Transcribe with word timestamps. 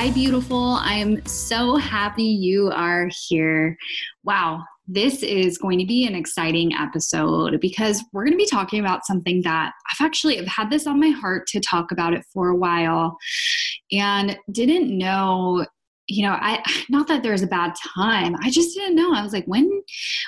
Hi, 0.00 0.12
beautiful. 0.12 0.78
I 0.80 0.92
am 0.92 1.26
so 1.26 1.74
happy 1.74 2.22
you 2.22 2.70
are 2.70 3.10
here. 3.26 3.76
Wow, 4.22 4.62
this 4.86 5.24
is 5.24 5.58
going 5.58 5.80
to 5.80 5.86
be 5.86 6.06
an 6.06 6.14
exciting 6.14 6.72
episode 6.72 7.60
because 7.60 8.04
we're 8.12 8.22
going 8.22 8.32
to 8.32 8.38
be 8.38 8.46
talking 8.46 8.78
about 8.78 9.04
something 9.06 9.42
that 9.42 9.72
I've 9.90 10.06
actually 10.06 10.38
I've 10.38 10.46
had 10.46 10.70
this 10.70 10.86
on 10.86 11.00
my 11.00 11.08
heart 11.08 11.48
to 11.48 11.58
talk 11.58 11.90
about 11.90 12.14
it 12.14 12.24
for 12.32 12.48
a 12.48 12.54
while 12.54 13.18
and 13.90 14.38
didn't 14.52 14.96
know 14.96 15.66
you 16.06 16.22
know 16.22 16.38
i 16.40 16.62
not 16.88 17.06
that 17.06 17.22
there's 17.22 17.42
a 17.42 17.46
bad 17.46 17.74
time 17.94 18.34
i 18.42 18.48
just 18.48 18.74
didn't 18.74 18.96
know 18.96 19.12
i 19.12 19.22
was 19.22 19.34
like 19.34 19.44
when 19.44 19.70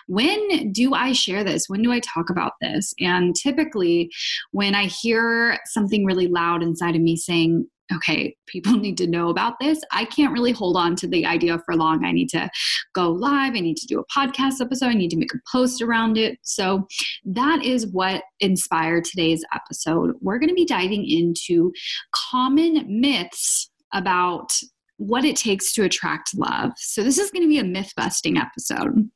when 0.08 0.70
do 0.72 0.92
i 0.92 1.10
share 1.10 1.42
this 1.42 1.70
when 1.70 1.80
do 1.80 1.90
i 1.90 1.98
talk 2.00 2.28
about 2.28 2.52
this 2.60 2.92
and 3.00 3.34
typically 3.34 4.10
when 4.50 4.74
i 4.74 4.84
hear 4.84 5.58
something 5.64 6.04
really 6.04 6.28
loud 6.28 6.62
inside 6.62 6.94
of 6.94 7.00
me 7.00 7.16
saying 7.16 7.66
okay, 7.92 8.36
people 8.46 8.72
need 8.76 8.96
to 8.98 9.06
know 9.06 9.28
about 9.28 9.54
this. 9.60 9.80
I 9.92 10.04
can't 10.04 10.32
really 10.32 10.52
hold 10.52 10.76
on 10.76 10.96
to 10.96 11.08
the 11.08 11.26
idea 11.26 11.58
for 11.64 11.76
long. 11.76 12.04
I 12.04 12.12
need 12.12 12.28
to 12.30 12.48
go 12.94 13.10
live. 13.10 13.54
I 13.54 13.60
need 13.60 13.76
to 13.78 13.86
do 13.86 14.00
a 14.00 14.06
podcast 14.06 14.60
episode. 14.60 14.86
I 14.86 14.94
need 14.94 15.10
to 15.10 15.16
make 15.16 15.34
a 15.34 15.38
post 15.50 15.82
around 15.82 16.18
it. 16.18 16.38
So 16.42 16.86
that 17.24 17.64
is 17.64 17.86
what 17.88 18.22
inspired 18.40 19.04
today's 19.04 19.44
episode. 19.54 20.14
We're 20.20 20.38
going 20.38 20.48
to 20.48 20.54
be 20.54 20.66
diving 20.66 21.08
into 21.08 21.72
common 22.12 22.84
myths 22.88 23.70
about 23.92 24.52
what 25.00 25.24
it 25.24 25.34
takes 25.34 25.72
to 25.72 25.82
attract 25.82 26.36
love. 26.36 26.72
So, 26.76 27.02
this 27.02 27.18
is 27.18 27.30
going 27.30 27.42
to 27.42 27.48
be 27.48 27.58
a 27.58 27.64
myth 27.64 27.92
busting 27.96 28.36
episode. 28.36 29.10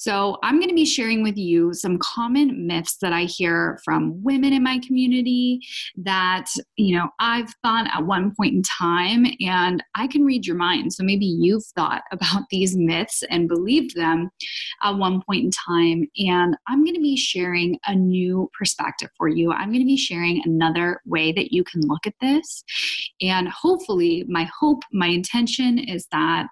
So, 0.00 0.38
I'm 0.44 0.60
going 0.60 0.68
to 0.68 0.76
be 0.76 0.84
sharing 0.84 1.24
with 1.24 1.36
you 1.36 1.74
some 1.74 1.98
common 1.98 2.68
myths 2.68 2.98
that 2.98 3.12
I 3.12 3.24
hear 3.24 3.80
from 3.84 4.22
women 4.22 4.52
in 4.52 4.62
my 4.62 4.78
community 4.78 5.58
that, 5.96 6.46
you 6.76 6.96
know, 6.96 7.08
I've 7.18 7.52
thought 7.64 7.90
at 7.92 8.06
one 8.06 8.32
point 8.36 8.54
in 8.54 8.62
time, 8.62 9.26
and 9.40 9.82
I 9.96 10.06
can 10.06 10.24
read 10.24 10.46
your 10.46 10.54
mind. 10.54 10.92
So, 10.92 11.02
maybe 11.02 11.26
you've 11.26 11.66
thought 11.74 12.02
about 12.12 12.44
these 12.48 12.76
myths 12.76 13.24
and 13.28 13.48
believed 13.48 13.96
them 13.96 14.30
at 14.84 14.92
one 14.92 15.20
point 15.20 15.46
in 15.46 15.50
time. 15.50 16.06
And 16.16 16.56
I'm 16.68 16.84
going 16.84 16.94
to 16.94 17.00
be 17.00 17.16
sharing 17.16 17.76
a 17.88 17.94
new 17.96 18.48
perspective 18.56 19.10
for 19.16 19.26
you. 19.26 19.50
I'm 19.50 19.70
going 19.70 19.80
to 19.80 19.84
be 19.84 19.96
sharing 19.96 20.40
another 20.44 21.00
way 21.06 21.32
that 21.32 21.52
you 21.52 21.64
can 21.64 21.80
look 21.80 22.06
at 22.06 22.14
this. 22.20 22.62
And 23.20 23.48
hopefully, 23.48 24.24
my 24.28 24.48
hope, 24.60 24.84
my 24.92 25.08
intention 25.08 25.76
is 25.76 26.06
that 26.12 26.50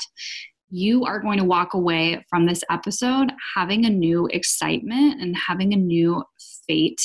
you 0.71 1.05
are 1.05 1.21
going 1.21 1.39
to 1.39 1.45
walk 1.45 1.75
away 1.75 2.25
from 2.29 2.47
this 2.47 2.63
episode 2.71 3.33
having 3.55 3.85
a 3.85 3.91
new 3.91 4.27
excitement 4.33 5.21
and 5.21 5.37
having 5.37 5.73
a 5.73 5.77
new 5.77 6.23
fate, 6.67 7.01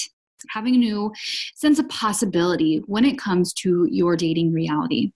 having 0.50 0.76
a 0.76 0.80
new 0.80 1.12
sense 1.56 1.80
of 1.80 1.88
possibility 1.90 2.82
when 2.88 3.06
it 3.06 3.18
comes 3.18 3.54
to 3.54 3.88
your 3.92 4.16
dating 4.16 4.52
reality. 4.52 5.12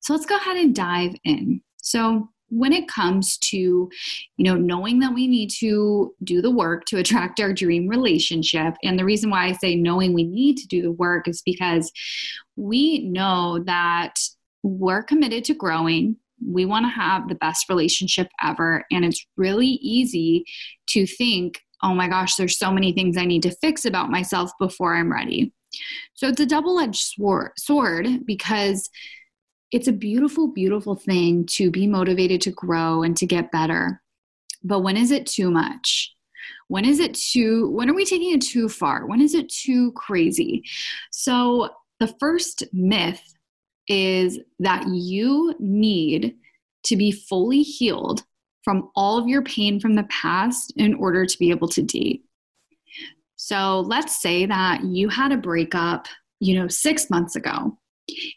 So 0.00 0.12
let's 0.12 0.26
go 0.26 0.36
ahead 0.36 0.56
and 0.56 0.74
dive 0.74 1.14
in. 1.24 1.60
So, 1.82 2.28
when 2.52 2.72
it 2.72 2.88
comes 2.88 3.38
to 3.38 3.56
you 3.56 3.90
know 4.38 4.56
knowing 4.56 4.98
that 4.98 5.14
we 5.14 5.28
need 5.28 5.48
to 5.48 6.12
do 6.24 6.42
the 6.42 6.50
work 6.50 6.84
to 6.84 6.98
attract 6.98 7.38
our 7.38 7.52
dream 7.52 7.86
relationship 7.86 8.74
and 8.82 8.98
the 8.98 9.04
reason 9.04 9.30
why 9.30 9.46
i 9.46 9.52
say 9.52 9.76
knowing 9.76 10.12
we 10.12 10.24
need 10.24 10.56
to 10.56 10.66
do 10.66 10.82
the 10.82 10.90
work 10.90 11.28
is 11.28 11.42
because 11.42 11.92
we 12.56 13.08
know 13.08 13.62
that 13.66 14.14
we're 14.64 15.02
committed 15.02 15.44
to 15.44 15.54
growing 15.54 16.16
we 16.46 16.64
want 16.64 16.84
to 16.84 16.90
have 16.90 17.28
the 17.28 17.34
best 17.34 17.68
relationship 17.68 18.28
ever. 18.42 18.84
And 18.90 19.04
it's 19.04 19.24
really 19.36 19.78
easy 19.82 20.44
to 20.88 21.06
think, 21.06 21.60
oh 21.82 21.94
my 21.94 22.08
gosh, 22.08 22.36
there's 22.36 22.58
so 22.58 22.72
many 22.72 22.92
things 22.92 23.16
I 23.16 23.24
need 23.24 23.42
to 23.42 23.56
fix 23.56 23.84
about 23.84 24.10
myself 24.10 24.50
before 24.58 24.94
I'm 24.94 25.12
ready. 25.12 25.52
So 26.14 26.28
it's 26.28 26.40
a 26.40 26.46
double 26.46 26.78
edged 26.80 27.14
sword 27.56 28.08
because 28.26 28.90
it's 29.72 29.88
a 29.88 29.92
beautiful, 29.92 30.48
beautiful 30.48 30.96
thing 30.96 31.46
to 31.46 31.70
be 31.70 31.86
motivated 31.86 32.40
to 32.42 32.50
grow 32.50 33.02
and 33.02 33.16
to 33.16 33.26
get 33.26 33.52
better. 33.52 34.02
But 34.64 34.80
when 34.80 34.96
is 34.96 35.10
it 35.10 35.26
too 35.26 35.50
much? 35.50 36.12
When 36.68 36.84
is 36.84 36.98
it 36.98 37.14
too, 37.14 37.70
when 37.70 37.88
are 37.88 37.94
we 37.94 38.04
taking 38.04 38.32
it 38.32 38.42
too 38.42 38.68
far? 38.68 39.06
When 39.06 39.20
is 39.20 39.34
it 39.34 39.48
too 39.48 39.92
crazy? 39.92 40.64
So 41.12 41.70
the 41.98 42.14
first 42.18 42.64
myth 42.72 43.22
is 43.90 44.38
that 44.60 44.86
you 44.88 45.54
need 45.58 46.36
to 46.84 46.96
be 46.96 47.10
fully 47.10 47.62
healed 47.62 48.22
from 48.62 48.88
all 48.94 49.18
of 49.18 49.26
your 49.26 49.42
pain 49.42 49.80
from 49.80 49.96
the 49.96 50.04
past 50.04 50.72
in 50.76 50.94
order 50.94 51.26
to 51.26 51.38
be 51.38 51.50
able 51.50 51.68
to 51.68 51.82
date. 51.82 52.24
So 53.36 53.80
let's 53.80 54.22
say 54.22 54.46
that 54.46 54.84
you 54.84 55.08
had 55.08 55.32
a 55.32 55.36
breakup, 55.36 56.06
you 56.38 56.54
know, 56.54 56.68
six 56.68 57.10
months 57.10 57.34
ago, 57.34 57.76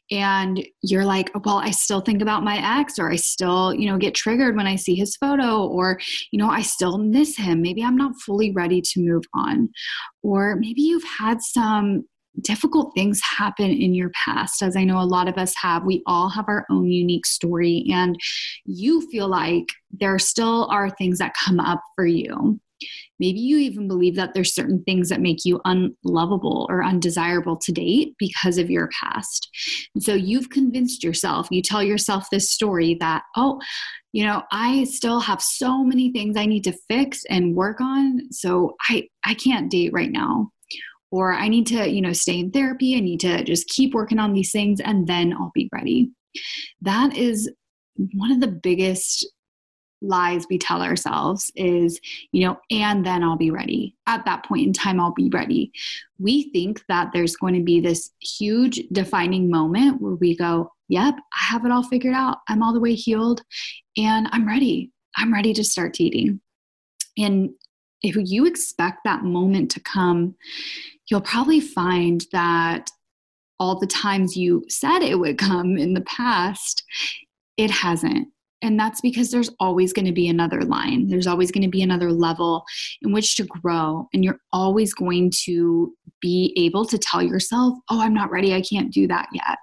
and 0.10 0.66
you're 0.82 1.06
like, 1.06 1.30
well, 1.46 1.58
I 1.58 1.72
still 1.72 2.02
think 2.02 2.22
about 2.22 2.44
my 2.44 2.80
ex, 2.80 2.98
or 2.98 3.12
I 3.12 3.18
still, 3.18 3.74
you 3.74 3.90
know, 3.90 3.98
get 3.98 4.16
triggered 4.16 4.56
when 4.56 4.68
I 4.68 4.76
see 4.76 4.96
his 4.96 5.16
photo, 5.18 5.68
or, 5.68 6.00
you 6.32 6.40
know, 6.40 6.50
I 6.50 6.62
still 6.62 6.98
miss 6.98 7.38
him. 7.38 7.62
Maybe 7.62 7.84
I'm 7.84 7.98
not 7.98 8.20
fully 8.22 8.52
ready 8.52 8.82
to 8.82 9.02
move 9.02 9.24
on. 9.36 9.70
Or 10.24 10.56
maybe 10.56 10.82
you've 10.82 11.04
had 11.04 11.42
some 11.42 12.06
difficult 12.42 12.94
things 12.96 13.22
happen 13.22 13.72
in 13.72 13.94
your 13.94 14.10
past, 14.12 14.62
as 14.62 14.76
I 14.76 14.84
know 14.84 15.00
a 15.00 15.06
lot 15.06 15.28
of 15.28 15.38
us 15.38 15.54
have. 15.62 15.84
We 15.84 16.02
all 16.06 16.30
have 16.30 16.46
our 16.48 16.66
own 16.70 16.88
unique 16.88 17.26
story, 17.26 17.86
and 17.92 18.18
you 18.66 19.02
feel 19.10 19.28
like 19.28 19.66
there 19.92 20.18
still 20.20 20.68
are 20.72 20.90
things 20.90 21.20
that 21.20 21.36
come 21.36 21.60
up 21.60 21.82
for 21.96 22.06
you. 22.06 22.60
Maybe 23.20 23.40
you 23.40 23.58
even 23.60 23.88
believe 23.88 24.16
that 24.16 24.34
there's 24.34 24.54
certain 24.54 24.84
things 24.84 25.10
that 25.10 25.22
make 25.22 25.46
you 25.46 25.62
unlovable 25.64 26.68
or 26.70 26.84
undesirable 26.84 27.56
to 27.58 27.72
date 27.72 28.16
because 28.20 28.58
of 28.58 28.70
your 28.70 28.90
past. 29.00 29.48
And 29.96 30.04
so 30.04 30.14
you've 30.14 30.50
convinced 30.50 31.04
yourself, 31.04 31.48
you 31.50 31.62
tell 31.62 31.84
yourself 31.84 32.28
this 32.30 32.52
story 32.52 32.98
that, 33.00 33.24
oh, 33.38 33.62
you 34.12 34.26
know, 34.26 34.44
I 34.52 34.84
still 34.84 35.20
have 35.22 35.42
so 35.42 35.84
many 35.84 36.12
things 36.12 36.36
I 36.36 36.46
need 36.46 36.66
to 36.66 36.78
fix 36.90 37.24
and 37.30 37.56
work 37.56 37.80
on, 37.80 38.32
so 38.32 38.76
I 38.90 39.08
I 39.26 39.34
can't 39.34 39.72
date 39.72 39.94
right 39.94 40.12
now 40.12 40.52
or 41.14 41.32
I 41.32 41.48
need 41.48 41.68
to, 41.68 41.88
you 41.88 42.02
know, 42.02 42.12
stay 42.12 42.40
in 42.40 42.50
therapy. 42.50 42.98
I 42.98 43.00
need 43.00 43.20
to 43.20 43.44
just 43.44 43.68
keep 43.70 43.94
working 43.94 44.18
on 44.18 44.34
these 44.34 44.52
things 44.52 44.80
and 44.80 45.06
then 45.06 45.32
I'll 45.32 45.52
be 45.54 45.70
ready. 45.72 46.10
That 46.82 47.16
is 47.16 47.52
one 48.16 48.32
of 48.32 48.42
the 48.42 48.48
biggest 48.48 49.24
lies 50.02 50.48
we 50.50 50.58
tell 50.58 50.82
ourselves 50.82 51.52
is, 51.56 52.02
you 52.32 52.44
know, 52.44 52.58
and 52.72 53.06
then 53.06 53.22
I'll 53.24 53.38
be 53.38 53.52
ready. 53.52 53.96
At 54.08 54.26
that 54.26 54.44
point 54.44 54.66
in 54.66 54.74
time, 54.74 55.00
I'll 55.00 55.14
be 55.14 55.30
ready. 55.32 55.72
We 56.18 56.50
think 56.52 56.84
that 56.90 57.12
there's 57.14 57.36
going 57.36 57.54
to 57.54 57.64
be 57.64 57.80
this 57.80 58.10
huge 58.20 58.82
defining 58.92 59.52
moment 59.52 60.02
where 60.02 60.16
we 60.16 60.36
go, 60.36 60.72
yep, 60.88 61.14
I 61.16 61.46
have 61.52 61.64
it 61.64 61.72
all 61.72 61.84
figured 61.84 62.16
out. 62.16 62.40
I'm 62.48 62.64
all 62.64 62.74
the 62.74 62.80
way 62.80 62.96
healed 62.96 63.44
and 63.98 64.28
I'm 64.32 64.48
ready. 64.48 64.92
I'm 65.16 65.32
ready 65.32 65.54
to 65.54 65.64
start 65.64 65.94
dating. 65.94 66.42
And 67.20 67.52
if 68.02 68.16
you 68.18 68.48
expect 68.48 69.02
that 69.06 69.24
moment 69.24 69.70
to 69.72 69.80
come, 69.80 70.34
you'll 71.10 71.22
probably 71.22 71.60
find 71.60 72.26
that 72.32 72.90
all 73.60 73.80
the 73.80 73.88
times 73.88 74.36
you 74.36 74.64
said 74.70 75.02
it 75.02 75.20
would 75.20 75.38
come 75.38 75.78
in 75.78 75.94
the 75.94 76.02
past, 76.02 76.84
it 77.58 77.72
hasn't. 77.72 78.28
And 78.62 78.80
that's 78.80 79.02
because 79.02 79.30
there's 79.30 79.50
always 79.60 79.92
going 79.92 80.06
to 80.06 80.14
be 80.14 80.30
another 80.30 80.62
line. 80.62 81.10
There's 81.10 81.28
always 81.28 81.52
going 81.52 81.64
to 81.64 81.70
be 81.70 81.82
another 81.82 82.12
level 82.12 82.64
in 83.02 83.12
which 83.12 83.36
to 83.36 83.44
grow. 83.44 84.08
And 84.14 84.24
you're 84.24 84.40
always 84.54 84.94
going 84.94 85.32
to 85.44 85.94
be 86.22 86.54
able 86.56 86.86
to 86.86 86.98
tell 86.98 87.22
yourself, 87.22 87.78
oh, 87.90 88.02
I'm 88.02 88.14
not 88.14 88.32
ready. 88.32 88.54
I 88.54 88.62
can't 88.62 88.92
do 88.92 89.06
that 89.08 89.28
yet. 89.34 89.58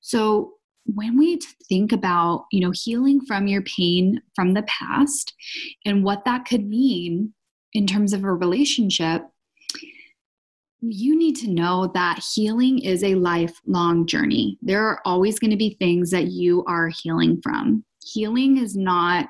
So 0.00 0.52
when 0.86 1.18
we 1.18 1.40
think 1.68 1.92
about, 1.92 2.44
you 2.52 2.60
know, 2.60 2.72
healing 2.72 3.20
from 3.26 3.48
your 3.48 3.62
pain 3.62 4.22
from 4.36 4.54
the 4.54 4.62
past 4.62 5.34
and 5.84 6.04
what 6.04 6.24
that 6.24 6.44
could 6.44 6.66
mean 6.66 7.34
in 7.72 7.86
terms 7.86 8.12
of 8.12 8.22
a 8.22 8.32
relationship, 8.32 9.22
you 10.82 11.16
need 11.16 11.36
to 11.36 11.50
know 11.50 11.90
that 11.94 12.22
healing 12.34 12.78
is 12.78 13.04
a 13.04 13.14
lifelong 13.14 14.06
journey. 14.06 14.58
There 14.62 14.86
are 14.86 15.00
always 15.04 15.38
going 15.38 15.50
to 15.50 15.56
be 15.56 15.76
things 15.78 16.10
that 16.10 16.28
you 16.28 16.64
are 16.66 16.88
healing 16.88 17.40
from. 17.42 17.84
Healing 18.02 18.56
is 18.56 18.76
not 18.76 19.28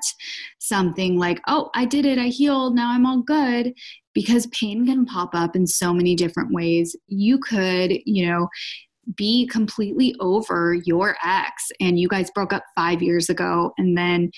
something 0.59 1.17
like, 1.17 1.41
oh, 1.47 1.69
I 1.75 1.85
did 1.85 2.05
it, 2.05 2.17
I 2.17 2.27
healed, 2.27 2.75
now 2.75 2.91
I'm 2.91 3.05
all 3.05 3.21
good, 3.21 3.73
because 4.13 4.47
pain 4.47 4.85
can 4.85 5.05
pop 5.05 5.31
up 5.33 5.55
in 5.55 5.67
so 5.67 5.93
many 5.93 6.15
different 6.15 6.53
ways. 6.53 6.95
You 7.07 7.37
could, 7.37 7.93
you 8.05 8.27
know, 8.27 8.47
be 9.15 9.47
completely 9.47 10.15
over 10.19 10.75
your 10.85 11.17
ex 11.25 11.69
and 11.79 11.99
you 11.99 12.07
guys 12.07 12.31
broke 12.31 12.53
up 12.53 12.63
five 12.75 13.01
years 13.01 13.29
ago 13.29 13.73
and 13.77 13.97
then 13.97 14.31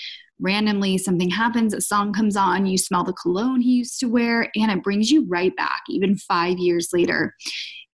randomly 0.44 0.98
something 0.98 1.30
happens, 1.30 1.74
a 1.74 1.82
song 1.82 2.14
comes 2.14 2.36
on, 2.36 2.66
you 2.66 2.78
smell 2.78 3.04
the 3.04 3.14
cologne 3.14 3.62
he 3.62 3.72
used 3.72 4.00
to 4.02 4.08
wear, 4.08 4.52
and 4.56 4.72
it 4.72 4.84
brings 4.84 5.10
you 5.10 5.26
right 5.28 5.56
back, 5.56 5.82
even 5.90 6.18
five 6.18 6.60
years 6.60 6.90
later. 6.94 7.34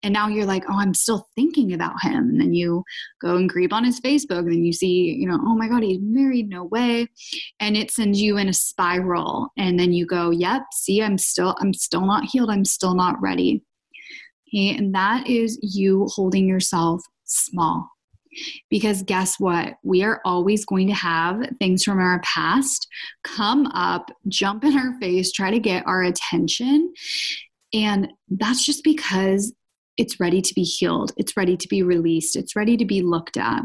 And 0.02 0.14
now 0.14 0.30
you're 0.30 0.46
like, 0.46 0.64
oh, 0.70 0.80
I'm 0.80 0.94
still 0.94 1.28
thinking 1.36 1.74
about 1.74 2.02
him. 2.02 2.30
And 2.30 2.40
then 2.40 2.54
you 2.54 2.84
go 3.22 3.36
and 3.36 3.50
creep 3.50 3.72
on 3.72 3.84
his 3.84 4.00
Facebook, 4.00 4.40
and 4.40 4.54
then 4.54 4.64
you 4.64 4.74
see, 4.74 5.14
you 5.14 5.28
know, 5.28 5.40
oh 5.42 5.56
my 5.56 5.68
God, 5.68 5.84
he's 5.84 6.00
married, 6.02 6.50
no 6.50 6.64
way. 6.66 7.08
And 7.60 7.78
it 7.78 7.92
sends 7.92 8.22
you 8.22 8.38
in 8.38 8.50
a 8.50 8.54
spiral. 8.54 9.50
And 9.58 9.80
then 9.80 9.94
you 9.94 10.06
go, 10.06 10.32
yep, 10.32 10.64
see, 10.74 11.04
I'm 11.04 11.18
still, 11.18 11.56
I'm 11.60 11.74
still 11.74 12.06
not 12.06 12.26
healed, 12.26 12.50
I'm 12.50 12.66
still 12.66 12.96
not 12.96 13.22
ready. 13.22 13.64
Okay, 14.48 14.76
and 14.76 14.96
that 14.96 15.28
is 15.28 15.60
you 15.62 16.08
holding 16.08 16.48
yourself 16.48 17.02
small. 17.26 17.92
Because 18.70 19.04
guess 19.04 19.40
what? 19.40 19.76
We 19.84 20.04
are 20.04 20.22
always 20.26 20.66
going 20.66 20.88
to 20.88 20.94
have 20.94 21.50
things 21.60 21.84
from 21.84 22.00
our 22.00 22.22
past 22.22 22.88
come 23.24 23.68
up, 23.68 24.12
jump 24.28 24.64
in 24.64 24.78
our 24.78 25.00
face, 25.00 25.32
try 25.32 25.52
to 25.52 25.60
get 25.60 25.88
our 25.88 26.04
attention. 26.04 26.94
And 27.74 28.10
that's 28.30 28.66
just 28.66 28.84
because 28.84 29.54
it's 29.98 30.20
ready 30.20 30.42
to 30.42 30.54
be 30.54 30.64
healed, 30.64 31.12
it's 31.18 31.36
ready 31.36 31.58
to 31.58 31.68
be 31.68 31.84
released, 31.84 32.36
it's 32.36 32.56
ready 32.56 32.78
to 32.78 32.86
be 32.86 33.02
looked 33.02 33.38
at. 33.38 33.64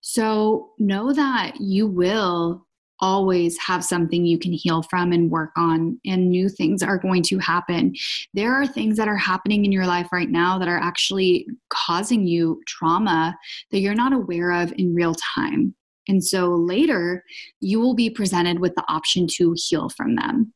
So 0.00 0.70
know 0.78 1.12
that 1.12 1.60
you 1.60 1.86
will 1.86 2.65
always 3.00 3.58
have 3.58 3.84
something 3.84 4.24
you 4.24 4.38
can 4.38 4.52
heal 4.52 4.82
from 4.82 5.12
and 5.12 5.30
work 5.30 5.50
on, 5.56 6.00
and 6.06 6.30
new 6.30 6.48
things 6.48 6.82
are 6.82 6.98
going 6.98 7.22
to 7.24 7.38
happen. 7.38 7.94
There 8.34 8.52
are 8.52 8.66
things 8.66 8.96
that 8.96 9.08
are 9.08 9.16
happening 9.16 9.64
in 9.64 9.72
your 9.72 9.86
life 9.86 10.08
right 10.12 10.30
now 10.30 10.58
that 10.58 10.68
are 10.68 10.78
actually 10.78 11.46
causing 11.70 12.26
you 12.26 12.60
trauma 12.66 13.36
that 13.70 13.80
you're 13.80 13.94
not 13.94 14.12
aware 14.12 14.52
of 14.52 14.72
in 14.76 14.94
real 14.94 15.14
time. 15.36 15.74
And 16.08 16.24
so 16.24 16.54
later, 16.54 17.24
you 17.60 17.80
will 17.80 17.94
be 17.94 18.10
presented 18.10 18.60
with 18.60 18.74
the 18.76 18.84
option 18.88 19.26
to 19.32 19.54
heal 19.56 19.88
from 19.88 20.14
them. 20.14 20.52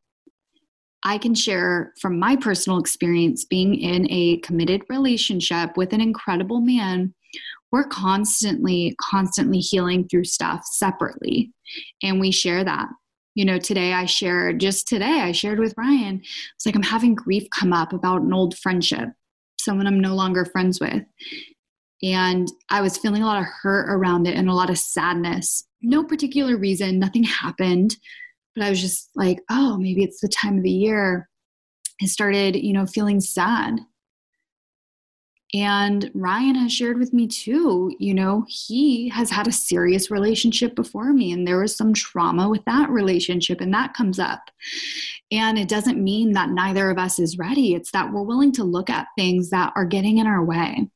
I 1.02 1.18
can 1.18 1.34
share 1.34 1.92
from 2.00 2.18
my 2.18 2.36
personal 2.36 2.78
experience 2.78 3.44
being 3.44 3.74
in 3.74 4.06
a 4.10 4.36
committed 4.38 4.82
relationship 4.88 5.76
with 5.76 5.92
an 5.92 6.00
incredible 6.00 6.60
man 6.60 7.14
we're 7.72 7.84
constantly, 7.84 8.96
constantly 9.00 9.58
healing 9.58 10.08
through 10.08 10.24
stuff 10.24 10.62
separately. 10.64 11.52
And 12.02 12.20
we 12.20 12.30
share 12.30 12.64
that. 12.64 12.88
You 13.34 13.44
know, 13.44 13.58
today 13.58 13.92
I 13.92 14.06
shared, 14.06 14.60
just 14.60 14.88
today, 14.88 15.20
I 15.20 15.32
shared 15.32 15.60
with 15.60 15.74
Ryan, 15.76 16.20
it's 16.20 16.66
like 16.66 16.74
I'm 16.74 16.82
having 16.82 17.14
grief 17.14 17.44
come 17.56 17.72
up 17.72 17.92
about 17.92 18.22
an 18.22 18.32
old 18.32 18.58
friendship, 18.58 19.08
someone 19.60 19.86
I'm 19.86 20.00
no 20.00 20.14
longer 20.14 20.44
friends 20.44 20.80
with. 20.80 21.04
And 22.02 22.48
I 22.70 22.80
was 22.80 22.98
feeling 22.98 23.22
a 23.22 23.26
lot 23.26 23.40
of 23.40 23.46
hurt 23.62 23.86
around 23.88 24.26
it 24.26 24.34
and 24.34 24.48
a 24.48 24.54
lot 24.54 24.70
of 24.70 24.78
sadness. 24.78 25.64
No 25.80 26.02
particular 26.02 26.56
reason, 26.56 26.98
nothing 26.98 27.22
happened. 27.22 27.96
But 28.56 28.64
I 28.64 28.70
was 28.70 28.80
just 28.80 29.10
like, 29.14 29.38
oh, 29.48 29.78
maybe 29.78 30.02
it's 30.02 30.20
the 30.20 30.28
time 30.28 30.58
of 30.58 30.64
the 30.64 30.70
year. 30.70 31.28
I 32.02 32.06
started, 32.06 32.56
you 32.56 32.72
know, 32.72 32.86
feeling 32.86 33.20
sad 33.20 33.80
and 35.54 36.10
Ryan 36.14 36.54
has 36.54 36.72
shared 36.72 36.98
with 36.98 37.12
me 37.12 37.26
too, 37.26 37.94
you 37.98 38.14
know, 38.14 38.44
he 38.48 39.08
has 39.08 39.30
had 39.30 39.48
a 39.48 39.52
serious 39.52 40.10
relationship 40.10 40.74
before 40.74 41.12
me, 41.12 41.32
and 41.32 41.46
there 41.46 41.60
was 41.60 41.76
some 41.76 41.92
trauma 41.92 42.48
with 42.48 42.64
that 42.66 42.88
relationship, 42.90 43.60
and 43.60 43.74
that 43.74 43.94
comes 43.94 44.18
up. 44.18 44.50
And 45.32 45.58
it 45.58 45.68
doesn't 45.68 46.02
mean 46.02 46.32
that 46.32 46.50
neither 46.50 46.90
of 46.90 46.98
us 46.98 47.18
is 47.18 47.38
ready, 47.38 47.74
it's 47.74 47.90
that 47.92 48.12
we're 48.12 48.22
willing 48.22 48.52
to 48.52 48.64
look 48.64 48.90
at 48.90 49.08
things 49.16 49.50
that 49.50 49.72
are 49.74 49.84
getting 49.84 50.18
in 50.18 50.26
our 50.26 50.44
way. 50.44 50.88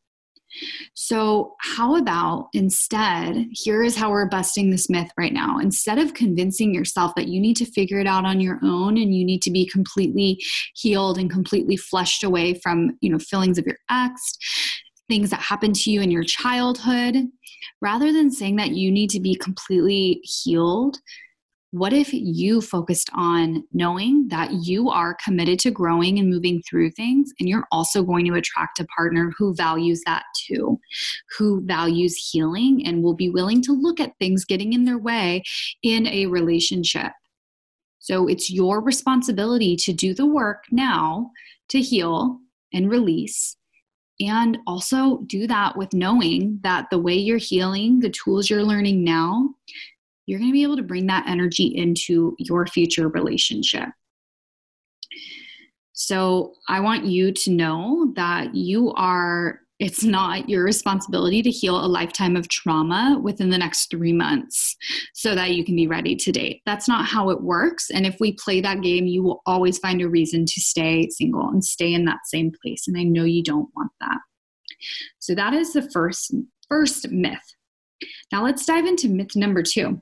So, 0.97 1.57
how 1.61 1.97
about 1.97 2.49
instead, 2.53 3.49
here 3.51 3.83
is 3.83 3.97
how 3.97 4.11
we're 4.11 4.29
busting 4.29 4.71
this 4.71 4.89
myth 4.89 5.11
right 5.19 5.33
now. 5.33 5.59
Instead 5.59 5.99
of 5.99 6.15
convincing 6.15 6.73
yourself 6.73 7.13
that 7.17 7.27
you 7.27 7.41
need 7.41 7.57
to 7.57 7.67
figure 7.67 7.99
it 7.99 8.07
out 8.07 8.25
on 8.25 8.41
your 8.41 8.61
own 8.63 8.97
and 8.97 9.13
you 9.13 9.25
need 9.25 9.43
to 9.43 9.51
be 9.51 9.67
completely 9.67 10.41
healed 10.75 11.19
and 11.19 11.31
completely 11.31 11.77
flushed 11.77 12.23
away 12.23 12.55
from, 12.63 12.97
you 13.01 13.11
know, 13.11 13.19
feelings 13.19 13.59
of 13.59 13.67
your 13.67 13.79
ex, 13.91 14.21
things 15.09 15.31
that 15.31 15.41
happened 15.41 15.75
to 15.75 15.91
you 15.91 16.01
in 16.01 16.13
your 16.13 16.23
childhood, 16.23 17.17
rather 17.81 18.13
than 18.13 18.31
saying 18.31 18.57
that 18.57 18.71
you 18.71 18.93
need 18.93 19.11
to 19.11 19.21
be 19.21 19.35
completely 19.35 20.21
healed, 20.23 20.99
what 21.75 21.93
if 21.93 22.13
you 22.13 22.61
focused 22.61 23.11
on 23.15 23.65
knowing 23.73 24.29
that 24.29 24.53
you 24.63 24.91
are 24.91 25.17
committed 25.25 25.59
to 25.59 25.73
growing 25.73 26.21
and 26.21 26.31
moving 26.31 26.63
through 26.63 26.89
things, 26.89 27.33
and 27.41 27.49
you're 27.49 27.67
also 27.73 28.05
going 28.05 28.25
to 28.27 28.35
attract 28.35 28.79
a 28.79 28.87
partner 28.97 29.33
who 29.37 29.53
values 29.57 30.01
that 30.07 30.23
too, 30.47 30.79
who 31.37 31.61
values 31.67 32.31
healing 32.31 32.87
and 32.87 33.03
will 33.03 33.17
be 33.17 33.29
willing 33.29 33.61
to 33.61 33.73
look 33.73 33.99
at 33.99 34.17
things 34.21 34.45
getting 34.45 34.73
in 34.73 34.85
their 34.85 34.99
way 34.99 35.43
in 35.83 36.07
a 36.07 36.27
relationship? 36.27 37.11
So 37.99 38.29
it's 38.29 38.53
your 38.53 38.81
responsibility 38.81 39.75
to 39.79 39.93
do 39.93 40.15
the 40.15 40.27
work 40.27 40.63
now 40.71 41.33
to 41.71 41.81
heal 41.81 42.39
and 42.73 42.89
release. 42.89 43.57
And 44.21 44.59
also 44.69 45.23
do 45.27 45.49
that 45.49 45.77
with 45.77 45.93
knowing 45.93 46.61
that 46.63 46.87
the 46.93 47.01
way 47.01 47.15
you're 47.15 47.37
healing, 47.37 47.99
the 47.99 48.11
tools 48.11 48.49
you're 48.49 48.63
learning 48.63 49.03
now, 49.03 49.49
you're 50.27 50.39
going 50.39 50.51
to 50.51 50.55
be 50.55 50.63
able 50.63 50.77
to 50.77 50.83
bring 50.83 51.07
that 51.07 51.27
energy 51.29 51.67
into 51.67 52.35
your 52.39 52.67
future 52.67 53.09
relationship. 53.09 53.89
So 55.93 56.55
I 56.69 56.81
want 56.81 57.05
you 57.05 57.33
to 57.33 57.51
know 57.51 58.13
that 58.17 58.55
you 58.55 58.93
are, 58.95 59.61
it's 59.79 60.03
not 60.03 60.49
your 60.49 60.65
responsibility 60.65 61.41
to 61.43 61.51
heal 61.51 61.85
a 61.85 61.87
lifetime 61.87 62.37
of 62.37 62.49
trauma 62.49 63.21
within 63.23 63.51
the 63.51 63.59
next 63.59 63.91
three 63.91 64.13
months 64.13 64.77
so 65.13 65.37
that 65.37 65.53
you 65.53 65.65
can 65.65 65.77
be 65.77 65.87
ready 65.87 66.17
to 66.17 66.33
date. 66.33 66.63
That's 66.67 66.89
not 66.89 67.07
how 67.07 67.31
it 67.31 67.43
works. 67.43 67.91
And 67.91 68.07
if 68.07 68.17
we 68.19 68.33
play 68.33 68.61
that 68.61 68.83
game, 68.83 69.07
you 69.07 69.23
will 69.23 69.41
always 69.47 69.79
find 69.79 70.03
a 70.03 70.09
reason 70.09 70.47
to 70.47 70.61
stay 70.61 71.09
single 71.11 71.49
and 71.49 71.65
stay 71.65 71.95
in 71.95 72.05
that 72.07 72.27
same 72.27 72.51
place. 72.61 72.89
And 72.89 72.99
I 72.99 73.05
know 73.05 73.25
you 73.25 73.43
don't 73.43 73.69
want 73.77 73.93
that. 74.01 74.19
So 75.21 75.35
that 75.35 75.55
is 75.55 75.73
the 75.73 75.89
first 75.91 76.35
first 76.69 77.11
myth. 77.11 77.55
Now 78.33 78.43
let's 78.45 78.67
dive 78.67 78.85
into 78.85 79.09
myth 79.09 79.37
number 79.37 79.63
2. 79.63 80.01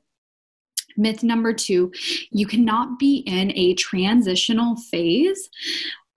Myth 0.97 1.23
number 1.23 1.53
two 1.53 1.93
you 2.31 2.47
cannot 2.47 2.99
be 2.99 3.19
in 3.27 3.53
a 3.57 3.75
transitional 3.75 4.77
phase 4.77 5.49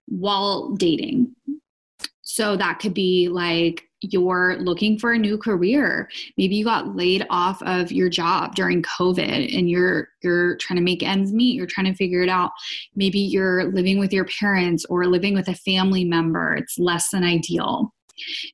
while 0.07 0.71
dating. 0.75 1.33
So 2.21 2.57
that 2.57 2.79
could 2.79 2.93
be 2.93 3.29
like 3.29 3.83
you're 4.01 4.57
looking 4.59 4.99
for 4.99 5.13
a 5.13 5.17
new 5.17 5.37
career. 5.37 6.09
Maybe 6.37 6.55
you 6.55 6.65
got 6.65 6.95
laid 6.95 7.25
off 7.29 7.61
of 7.63 7.91
your 7.91 8.09
job 8.09 8.55
during 8.55 8.83
COVID 8.83 9.57
and 9.57 9.69
you're 9.69 10.09
you're 10.21 10.57
trying 10.57 10.77
to 10.77 10.83
make 10.83 11.01
ends 11.01 11.31
meet, 11.31 11.55
you're 11.55 11.67
trying 11.67 11.87
to 11.87 11.95
figure 11.95 12.21
it 12.21 12.29
out. 12.29 12.51
Maybe 12.95 13.19
you're 13.19 13.71
living 13.71 13.99
with 13.99 14.13
your 14.13 14.25
parents 14.25 14.85
or 14.85 15.05
living 15.05 15.33
with 15.33 15.47
a 15.47 15.55
family 15.55 16.03
member. 16.03 16.55
It's 16.55 16.77
less 16.77 17.09
than 17.09 17.23
ideal. 17.23 17.93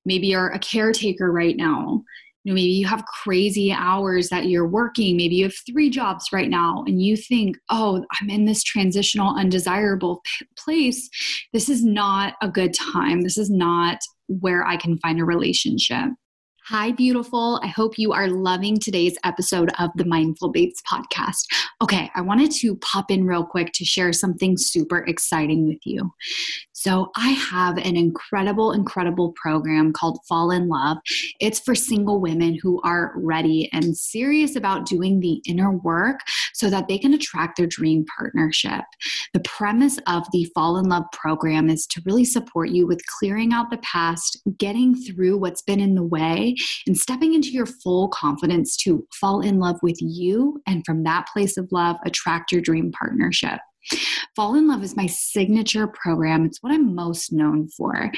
Maybe 0.06 0.28
you're 0.28 0.50
a 0.50 0.60
caretaker 0.60 1.32
right 1.32 1.56
now 1.56 2.04
you 2.44 2.52
know 2.52 2.56
maybe 2.56 2.72
you 2.72 2.88
have 2.88 3.06
crazy 3.06 3.72
hours 3.72 4.30
that 4.30 4.48
you're 4.48 4.68
working. 4.68 5.18
Maybe 5.18 5.36
you 5.36 5.44
have 5.46 5.56
three 5.70 5.90
jobs 5.90 6.28
right 6.32 6.50
now 6.50 6.84
and 6.88 7.02
you 7.02 7.16
think 7.16 7.58
oh 7.70 8.04
i'm 8.20 8.30
in 8.30 8.46
this 8.46 8.64
transitional 8.64 9.36
undesirable 9.36 10.22
p- 10.26 10.46
place. 10.58 11.10
This 11.54 11.70
is 11.70 11.84
not 11.84 12.36
a 12.42 12.50
good 12.50 12.74
time. 12.74 13.22
This 13.22 13.38
is 13.38 13.50
not 13.50 14.00
where 14.40 14.66
i 14.66 14.78
can 14.78 14.98
find 15.00 15.20
a 15.20 15.26
relationship 15.26 16.08
Hi, 16.72 16.94
beautiful. 16.94 17.60
I 17.62 17.68
hope 17.68 17.98
you 17.98 18.14
are 18.14 18.30
loving 18.30 18.80
today's 18.80 19.18
episode 19.26 19.70
of 19.78 19.90
the 19.96 20.06
Mindful 20.06 20.54
Babes 20.54 20.82
podcast. 20.90 21.44
Okay, 21.82 22.10
I 22.16 22.22
wanted 22.22 22.50
to 22.52 22.78
pop 22.78 23.12
in 23.12 23.26
real 23.26 23.46
quick 23.46 23.74
to 23.74 23.84
share 23.84 24.14
something 24.14 24.56
super 24.58 25.00
exciting 25.00 25.68
with 25.68 25.80
you. 25.84 26.14
So, 26.72 27.12
I 27.18 27.32
have 27.32 27.78
an 27.78 27.98
incredible, 27.98 28.72
incredible 28.72 29.34
program 29.34 29.92
called 29.92 30.20
Fall 30.28 30.50
in 30.50 30.70
Love. 30.70 30.98
It's 31.42 31.60
for 31.60 31.76
single 31.76 32.22
women 32.22 32.58
who 32.60 32.82
are 32.84 33.12
ready 33.18 33.70
and 33.74 33.96
serious 33.96 34.56
about 34.56 34.88
doing 34.88 35.20
the 35.20 35.42
inner 35.48 35.74
work 35.74 36.22
so 36.54 36.70
that 36.70 36.88
they 36.88 36.98
can 36.98 37.14
attract 37.14 37.58
their 37.58 37.68
dream 37.68 38.06
partnership. 38.18 38.82
The 39.34 39.42
premise 39.42 40.00
of 40.08 40.24
the 40.32 40.46
Fall 40.56 40.78
in 40.78 40.86
Love 40.86 41.04
program 41.12 41.70
is 41.70 41.86
to 41.88 42.02
really 42.06 42.26
support 42.26 42.70
you 42.70 42.88
with 42.88 43.06
clearing 43.20 43.52
out 43.52 43.70
the 43.70 43.78
past, 43.80 44.42
getting 44.58 44.96
through 44.96 45.38
what's 45.38 45.62
been 45.62 45.82
in 45.82 45.96
the 45.96 46.04
way, 46.04 46.56
and 46.88 46.98
stepping 46.98 47.34
into 47.34 47.50
your 47.50 47.66
full 47.66 48.10
confidence 48.10 48.76
to 48.78 49.06
fall 49.20 49.42
in 49.42 49.60
love 49.60 49.78
with 49.82 49.98
you 50.00 50.62
and 50.68 50.84
from 50.86 51.04
that 51.04 51.28
place 51.32 51.58
of 51.58 51.68
love, 51.72 51.98
attract 52.06 52.52
your 52.52 52.62
dream 52.62 52.92
partnership. 52.92 53.60
Fall 54.36 54.56
in 54.56 54.68
Love 54.68 54.84
is 54.84 54.96
my 54.96 55.08
signature 55.08 55.88
program. 55.88 56.46
It's 56.46 56.62
what 56.62 56.72
I'm 56.72 56.94
most 56.94 57.34
known 57.34 57.68
for. 57.70 58.12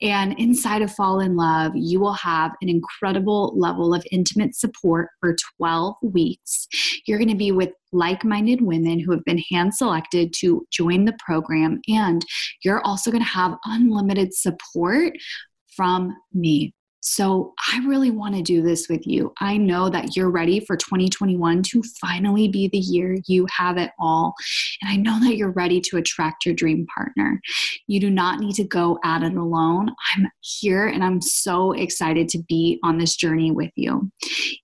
And 0.00 0.38
inside 0.38 0.82
of 0.82 0.92
Fall 0.92 1.20
in 1.20 1.36
Love, 1.36 1.72
you 1.74 2.00
will 2.00 2.12
have 2.14 2.52
an 2.62 2.68
incredible 2.68 3.52
level 3.56 3.94
of 3.94 4.06
intimate 4.12 4.54
support 4.54 5.08
for 5.20 5.36
12 5.58 5.96
weeks. 6.02 6.68
You're 7.06 7.18
going 7.18 7.30
to 7.30 7.36
be 7.36 7.52
with 7.52 7.70
like 7.92 8.24
minded 8.24 8.60
women 8.60 9.00
who 9.00 9.10
have 9.12 9.24
been 9.24 9.42
hand 9.50 9.74
selected 9.74 10.32
to 10.38 10.66
join 10.70 11.04
the 11.04 11.16
program. 11.24 11.80
And 11.88 12.24
you're 12.62 12.84
also 12.84 13.10
going 13.10 13.24
to 13.24 13.28
have 13.28 13.56
unlimited 13.64 14.34
support 14.34 15.12
from 15.74 16.16
me. 16.32 16.74
So 17.08 17.54
I 17.72 17.78
really 17.86 18.10
want 18.10 18.34
to 18.34 18.42
do 18.42 18.62
this 18.62 18.86
with 18.88 19.06
you. 19.06 19.32
I 19.40 19.56
know 19.56 19.88
that 19.88 20.14
you're 20.14 20.30
ready 20.30 20.60
for 20.60 20.76
2021 20.76 21.62
to 21.62 21.82
finally 22.00 22.48
be 22.48 22.68
the 22.68 22.78
year 22.78 23.16
you 23.26 23.46
have 23.56 23.78
it 23.78 23.90
all. 23.98 24.34
And 24.82 24.90
I 24.90 24.96
know 24.96 25.18
that 25.24 25.36
you're 25.36 25.52
ready 25.52 25.80
to 25.80 25.96
attract 25.96 26.44
your 26.44 26.54
dream 26.54 26.86
partner. 26.94 27.40
You 27.86 27.98
do 27.98 28.10
not 28.10 28.40
need 28.40 28.54
to 28.56 28.64
go 28.64 28.98
at 29.04 29.22
it 29.22 29.34
alone. 29.34 29.90
I'm 30.14 30.28
here 30.40 30.86
and 30.86 31.02
I'm 31.02 31.22
so 31.22 31.72
excited 31.72 32.28
to 32.28 32.42
be 32.46 32.78
on 32.84 32.98
this 32.98 33.16
journey 33.16 33.50
with 33.52 33.72
you. 33.74 34.10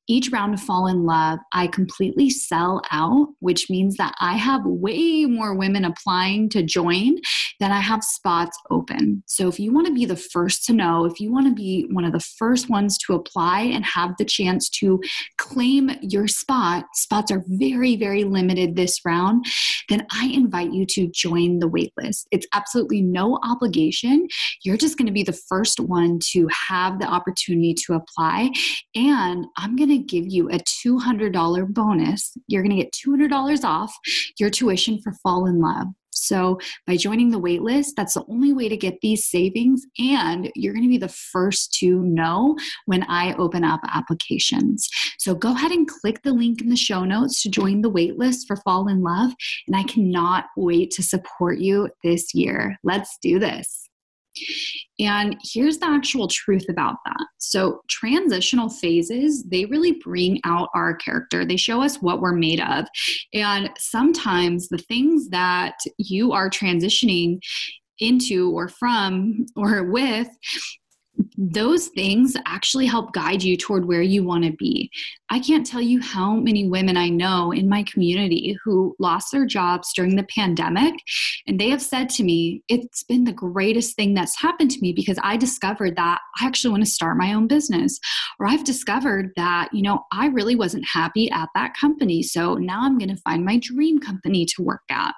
Each 0.06 0.30
round 0.30 0.52
of 0.52 0.60
Fall 0.60 0.86
in 0.86 1.04
Love, 1.06 1.38
I 1.54 1.66
completely 1.66 2.28
sell 2.28 2.82
out, 2.90 3.28
which 3.40 3.70
means 3.70 3.96
that 3.96 4.14
I 4.20 4.34
have 4.34 4.60
way 4.66 5.24
more 5.24 5.54
women 5.54 5.86
applying 5.86 6.50
to 6.50 6.62
join 6.62 7.16
than 7.58 7.72
I 7.72 7.80
have 7.80 8.04
spots 8.04 8.58
open. 8.70 9.22
So 9.26 9.48
if 9.48 9.58
you 9.58 9.72
want 9.72 9.86
to 9.86 9.94
be 9.94 10.04
the 10.04 10.16
first 10.16 10.66
to 10.66 10.74
know, 10.74 11.06
if 11.06 11.20
you 11.20 11.32
want 11.32 11.46
to 11.46 11.54
be 11.54 11.86
one 11.90 12.04
of 12.04 12.12
the 12.12 12.20
first 12.38 12.68
ones 12.68 12.98
to 12.98 13.14
apply 13.14 13.62
and 13.62 13.84
have 13.84 14.14
the 14.18 14.24
chance 14.24 14.68
to 14.70 15.00
claim 15.38 15.90
your 16.00 16.28
spot, 16.28 16.84
spots 16.94 17.30
are 17.30 17.44
very, 17.46 17.96
very 17.96 18.24
limited 18.24 18.76
this 18.76 19.00
round, 19.04 19.44
then 19.88 20.06
I 20.12 20.26
invite 20.28 20.72
you 20.72 20.86
to 20.86 21.08
join 21.08 21.58
the 21.58 21.68
waitlist. 21.68 22.26
It's 22.30 22.46
absolutely 22.52 23.02
no 23.02 23.38
obligation. 23.44 24.28
You're 24.62 24.76
just 24.76 24.96
going 24.96 25.06
to 25.06 25.12
be 25.12 25.22
the 25.22 25.38
first 25.48 25.80
one 25.80 26.18
to 26.32 26.48
have 26.68 26.98
the 26.98 27.06
opportunity 27.06 27.74
to 27.86 27.94
apply. 27.94 28.50
And 28.94 29.46
I'm 29.56 29.76
going 29.76 29.90
to 29.90 29.98
give 29.98 30.26
you 30.28 30.48
a 30.50 30.58
$200 30.58 31.68
bonus. 31.68 32.36
You're 32.48 32.62
going 32.62 32.76
to 32.76 32.82
get 32.82 32.92
$200 32.92 33.64
off 33.64 33.94
your 34.38 34.50
tuition 34.50 35.00
for 35.00 35.12
Fall 35.22 35.46
in 35.46 35.60
Love. 35.60 35.88
So, 36.14 36.58
by 36.86 36.96
joining 36.96 37.30
the 37.30 37.40
waitlist, 37.40 37.90
that's 37.96 38.14
the 38.14 38.24
only 38.28 38.52
way 38.52 38.68
to 38.68 38.76
get 38.76 39.00
these 39.00 39.26
savings, 39.26 39.82
and 39.98 40.50
you're 40.54 40.72
going 40.72 40.84
to 40.84 40.88
be 40.88 40.98
the 40.98 41.08
first 41.08 41.74
to 41.80 42.00
know 42.02 42.56
when 42.86 43.02
I 43.04 43.34
open 43.34 43.64
up 43.64 43.80
applications. 43.92 44.88
So, 45.18 45.34
go 45.34 45.52
ahead 45.52 45.72
and 45.72 45.88
click 45.88 46.22
the 46.22 46.32
link 46.32 46.60
in 46.60 46.68
the 46.68 46.76
show 46.76 47.04
notes 47.04 47.42
to 47.42 47.50
join 47.50 47.82
the 47.82 47.90
waitlist 47.90 48.46
for 48.46 48.56
Fall 48.56 48.88
in 48.88 49.02
Love, 49.02 49.32
and 49.66 49.76
I 49.76 49.82
cannot 49.84 50.46
wait 50.56 50.90
to 50.92 51.02
support 51.02 51.58
you 51.58 51.88
this 52.02 52.34
year. 52.34 52.76
Let's 52.82 53.18
do 53.20 53.38
this. 53.38 53.88
And 54.98 55.36
here's 55.42 55.78
the 55.78 55.88
actual 55.88 56.28
truth 56.28 56.66
about 56.68 56.96
that. 57.04 57.26
So, 57.38 57.80
transitional 57.88 58.68
phases, 58.68 59.44
they 59.44 59.64
really 59.64 60.00
bring 60.04 60.40
out 60.44 60.68
our 60.74 60.94
character. 60.94 61.44
They 61.44 61.56
show 61.56 61.82
us 61.82 62.00
what 62.00 62.20
we're 62.20 62.32
made 62.32 62.60
of. 62.60 62.86
And 63.32 63.70
sometimes 63.78 64.68
the 64.68 64.78
things 64.78 65.28
that 65.30 65.74
you 65.98 66.32
are 66.32 66.48
transitioning 66.48 67.40
into 67.98 68.50
or 68.50 68.68
from 68.68 69.46
or 69.56 69.84
with 69.84 70.28
those 71.36 71.88
things 71.88 72.36
actually 72.46 72.86
help 72.86 73.12
guide 73.12 73.42
you 73.42 73.56
toward 73.56 73.86
where 73.86 74.02
you 74.02 74.24
want 74.24 74.44
to 74.44 74.52
be. 74.52 74.90
I 75.30 75.40
can't 75.40 75.66
tell 75.66 75.80
you 75.80 76.00
how 76.00 76.34
many 76.34 76.68
women 76.68 76.96
I 76.96 77.08
know 77.08 77.52
in 77.52 77.68
my 77.68 77.82
community 77.84 78.56
who 78.64 78.94
lost 78.98 79.32
their 79.32 79.46
jobs 79.46 79.92
during 79.94 80.16
the 80.16 80.26
pandemic, 80.34 80.94
and 81.46 81.58
they 81.58 81.70
have 81.70 81.82
said 81.82 82.08
to 82.10 82.24
me, 82.24 82.62
It's 82.68 83.02
been 83.02 83.24
the 83.24 83.32
greatest 83.32 83.96
thing 83.96 84.14
that's 84.14 84.40
happened 84.40 84.70
to 84.72 84.80
me 84.80 84.92
because 84.92 85.18
I 85.22 85.36
discovered 85.36 85.96
that 85.96 86.20
I 86.40 86.46
actually 86.46 86.70
want 86.70 86.84
to 86.84 86.90
start 86.90 87.16
my 87.16 87.32
own 87.32 87.46
business. 87.46 87.98
Or 88.38 88.46
I've 88.46 88.64
discovered 88.64 89.30
that, 89.36 89.68
you 89.72 89.82
know, 89.82 90.04
I 90.12 90.26
really 90.28 90.56
wasn't 90.56 90.86
happy 90.86 91.30
at 91.30 91.48
that 91.54 91.74
company. 91.76 92.22
So 92.22 92.54
now 92.54 92.80
I'm 92.82 92.98
going 92.98 93.14
to 93.14 93.22
find 93.22 93.44
my 93.44 93.58
dream 93.62 93.98
company 93.98 94.46
to 94.56 94.62
work 94.62 94.82
at. 94.90 95.14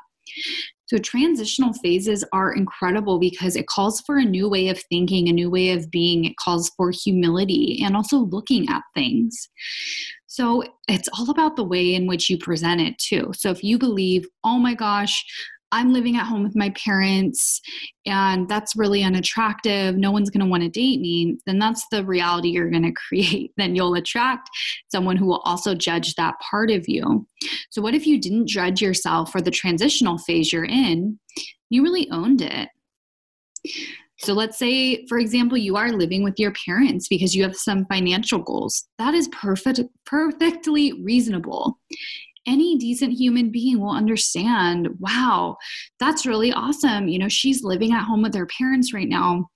So, 0.86 0.98
transitional 0.98 1.72
phases 1.72 2.24
are 2.32 2.52
incredible 2.52 3.18
because 3.18 3.56
it 3.56 3.66
calls 3.66 4.00
for 4.02 4.18
a 4.18 4.24
new 4.24 4.48
way 4.48 4.68
of 4.68 4.80
thinking, 4.88 5.28
a 5.28 5.32
new 5.32 5.50
way 5.50 5.70
of 5.70 5.90
being. 5.90 6.24
It 6.24 6.36
calls 6.36 6.70
for 6.76 6.90
humility 6.90 7.82
and 7.84 7.96
also 7.96 8.18
looking 8.18 8.68
at 8.68 8.82
things. 8.94 9.48
So, 10.26 10.62
it's 10.88 11.08
all 11.18 11.30
about 11.30 11.56
the 11.56 11.64
way 11.64 11.94
in 11.94 12.06
which 12.06 12.30
you 12.30 12.38
present 12.38 12.80
it, 12.80 12.98
too. 12.98 13.32
So, 13.34 13.50
if 13.50 13.64
you 13.64 13.78
believe, 13.78 14.26
oh 14.44 14.58
my 14.58 14.74
gosh, 14.74 15.24
I'm 15.72 15.92
living 15.92 16.16
at 16.16 16.26
home 16.26 16.42
with 16.42 16.56
my 16.56 16.70
parents 16.70 17.60
and 18.06 18.48
that's 18.48 18.76
really 18.76 19.02
unattractive, 19.02 19.96
no 19.96 20.12
one's 20.12 20.30
going 20.30 20.44
to 20.44 20.50
want 20.50 20.62
to 20.62 20.68
date 20.68 21.00
me, 21.00 21.38
then 21.46 21.58
that's 21.58 21.84
the 21.90 22.04
reality 22.04 22.50
you're 22.50 22.70
going 22.70 22.82
to 22.84 22.92
create. 22.92 23.52
Then 23.56 23.74
you'll 23.74 23.94
attract 23.94 24.48
someone 24.90 25.16
who 25.16 25.26
will 25.26 25.42
also 25.44 25.74
judge 25.74 26.14
that 26.14 26.34
part 26.40 26.70
of 26.70 26.88
you. 26.88 27.26
So, 27.70 27.82
what 27.82 27.94
if 27.94 28.06
you 28.06 28.20
didn't 28.20 28.46
judge 28.46 28.80
yourself 28.80 29.32
for 29.32 29.40
the 29.40 29.50
transitional 29.50 30.18
phase 30.18 30.52
you're 30.52 30.64
in? 30.64 31.18
You 31.68 31.82
really 31.82 32.08
owned 32.10 32.42
it. 32.42 32.68
So 34.18 34.32
let's 34.32 34.58
say, 34.58 35.04
for 35.06 35.18
example, 35.18 35.58
you 35.58 35.76
are 35.76 35.92
living 35.92 36.22
with 36.24 36.38
your 36.38 36.52
parents 36.64 37.06
because 37.06 37.34
you 37.34 37.42
have 37.42 37.54
some 37.54 37.84
financial 37.86 38.38
goals. 38.38 38.88
That 38.98 39.12
is 39.12 39.28
perfect, 39.28 39.80
perfectly 40.06 40.92
reasonable 41.02 41.78
any 42.46 42.76
decent 42.76 43.12
human 43.12 43.50
being 43.50 43.80
will 43.80 43.90
understand 43.90 44.88
wow, 44.98 45.56
that's 45.98 46.26
really 46.26 46.52
awesome. 46.52 47.08
You 47.08 47.18
know, 47.18 47.28
she's 47.28 47.64
living 47.64 47.92
at 47.92 48.04
home 48.04 48.22
with 48.22 48.34
her 48.34 48.46
parents 48.46 48.92
right 48.92 49.08
now 49.08 49.48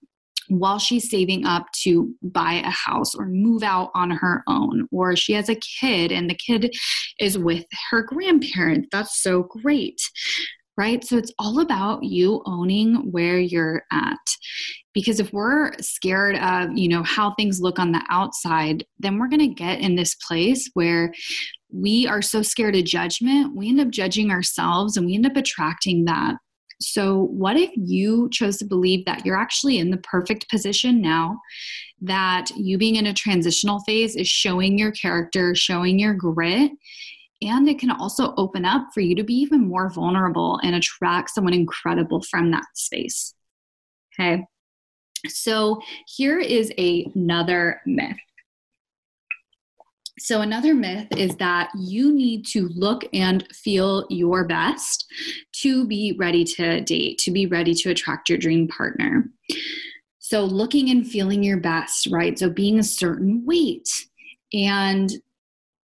while 0.48 0.80
she's 0.80 1.08
saving 1.08 1.46
up 1.46 1.66
to 1.82 2.12
buy 2.22 2.54
a 2.54 2.70
house 2.70 3.14
or 3.14 3.26
move 3.26 3.62
out 3.62 3.90
on 3.94 4.10
her 4.10 4.42
own, 4.48 4.88
or 4.90 5.14
she 5.14 5.32
has 5.32 5.48
a 5.48 5.60
kid 5.80 6.10
and 6.10 6.28
the 6.28 6.34
kid 6.34 6.74
is 7.20 7.38
with 7.38 7.64
her 7.90 8.02
grandparents. 8.02 8.88
That's 8.90 9.22
so 9.22 9.44
great. 9.44 10.00
Right? 10.76 11.04
So 11.04 11.18
it's 11.18 11.32
all 11.38 11.60
about 11.60 12.04
you 12.04 12.42
owning 12.46 13.10
where 13.10 13.38
you're 13.38 13.82
at. 13.92 14.16
Because 14.94 15.20
if 15.20 15.30
we're 15.32 15.72
scared 15.80 16.36
of, 16.36 16.70
you 16.76 16.88
know, 16.88 17.02
how 17.02 17.34
things 17.34 17.60
look 17.60 17.78
on 17.78 17.92
the 17.92 18.02
outside, 18.08 18.84
then 18.98 19.18
we're 19.18 19.28
going 19.28 19.40
to 19.40 19.54
get 19.54 19.80
in 19.80 19.94
this 19.94 20.16
place 20.26 20.70
where 20.72 21.12
we 21.72 22.06
are 22.06 22.22
so 22.22 22.42
scared 22.42 22.76
of 22.76 22.84
judgment, 22.84 23.56
we 23.56 23.68
end 23.68 23.80
up 23.80 23.90
judging 23.90 24.30
ourselves 24.30 24.96
and 24.96 25.06
we 25.06 25.14
end 25.14 25.26
up 25.26 25.36
attracting 25.36 26.04
that. 26.06 26.36
So, 26.80 27.24
what 27.24 27.56
if 27.56 27.70
you 27.76 28.30
chose 28.30 28.56
to 28.58 28.64
believe 28.64 29.04
that 29.04 29.26
you're 29.26 29.36
actually 29.36 29.78
in 29.78 29.90
the 29.90 29.98
perfect 29.98 30.48
position 30.48 31.02
now, 31.02 31.38
that 32.00 32.50
you 32.56 32.78
being 32.78 32.96
in 32.96 33.06
a 33.06 33.12
transitional 33.12 33.80
phase 33.80 34.16
is 34.16 34.28
showing 34.28 34.78
your 34.78 34.90
character, 34.92 35.54
showing 35.54 35.98
your 35.98 36.14
grit, 36.14 36.72
and 37.42 37.68
it 37.68 37.78
can 37.78 37.90
also 37.90 38.34
open 38.36 38.64
up 38.64 38.88
for 38.94 39.00
you 39.00 39.14
to 39.16 39.24
be 39.24 39.34
even 39.34 39.68
more 39.68 39.90
vulnerable 39.90 40.58
and 40.62 40.74
attract 40.74 41.30
someone 41.30 41.52
incredible 41.52 42.22
from 42.22 42.50
that 42.50 42.64
space. 42.74 43.34
Okay. 44.18 44.42
So, 45.28 45.80
here 46.06 46.38
is 46.38 46.72
a, 46.78 47.10
another 47.14 47.82
myth 47.84 48.16
so, 50.20 50.42
another 50.42 50.74
myth 50.74 51.08
is 51.16 51.34
that 51.36 51.70
you 51.78 52.14
need 52.14 52.44
to 52.48 52.68
look 52.68 53.04
and 53.14 53.46
feel 53.54 54.06
your 54.10 54.44
best 54.44 55.10
to 55.62 55.86
be 55.86 56.14
ready 56.18 56.44
to 56.44 56.82
date, 56.82 57.16
to 57.20 57.30
be 57.30 57.46
ready 57.46 57.72
to 57.76 57.90
attract 57.90 58.28
your 58.28 58.36
dream 58.36 58.68
partner. 58.68 59.30
So, 60.18 60.44
looking 60.44 60.90
and 60.90 61.06
feeling 61.06 61.42
your 61.42 61.56
best, 61.56 62.06
right? 62.10 62.38
So, 62.38 62.50
being 62.50 62.78
a 62.78 62.84
certain 62.84 63.46
weight. 63.46 63.88
And, 64.52 65.10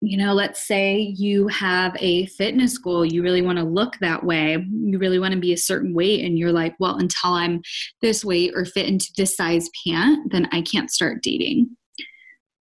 you 0.01 0.19
know, 0.19 0.35
let's 0.35 0.67
say 0.67 1.15
you 1.17 1.47
have 1.47 1.97
a 2.01 2.27
fitness 2.27 2.79
goal, 2.79 3.05
you 3.05 3.23
really 3.23 3.43
want 3.43 3.59
to 3.59 3.65
look 3.65 3.97
that 4.01 4.25
way, 4.25 4.57
you 4.73 4.99
really 4.99 5.21
want 5.21 5.35
to 5.35 5.41
be 5.41 5.53
a 5.53 5.59
certain 5.59 5.95
weight, 5.95 6.25
and 6.25 6.37
you're 6.37 6.53
like, 6.53 6.75
well, 6.81 6.97
until 6.97 7.31
I'm 7.31 7.63
this 8.03 8.25
weight 8.25 8.55
or 8.57 8.65
fit 8.65 8.89
into 8.89 9.13
this 9.17 9.37
size 9.37 9.71
pant, 9.87 10.33
then 10.33 10.49
I 10.51 10.63
can't 10.63 10.91
start 10.91 11.23
dating 11.23 11.77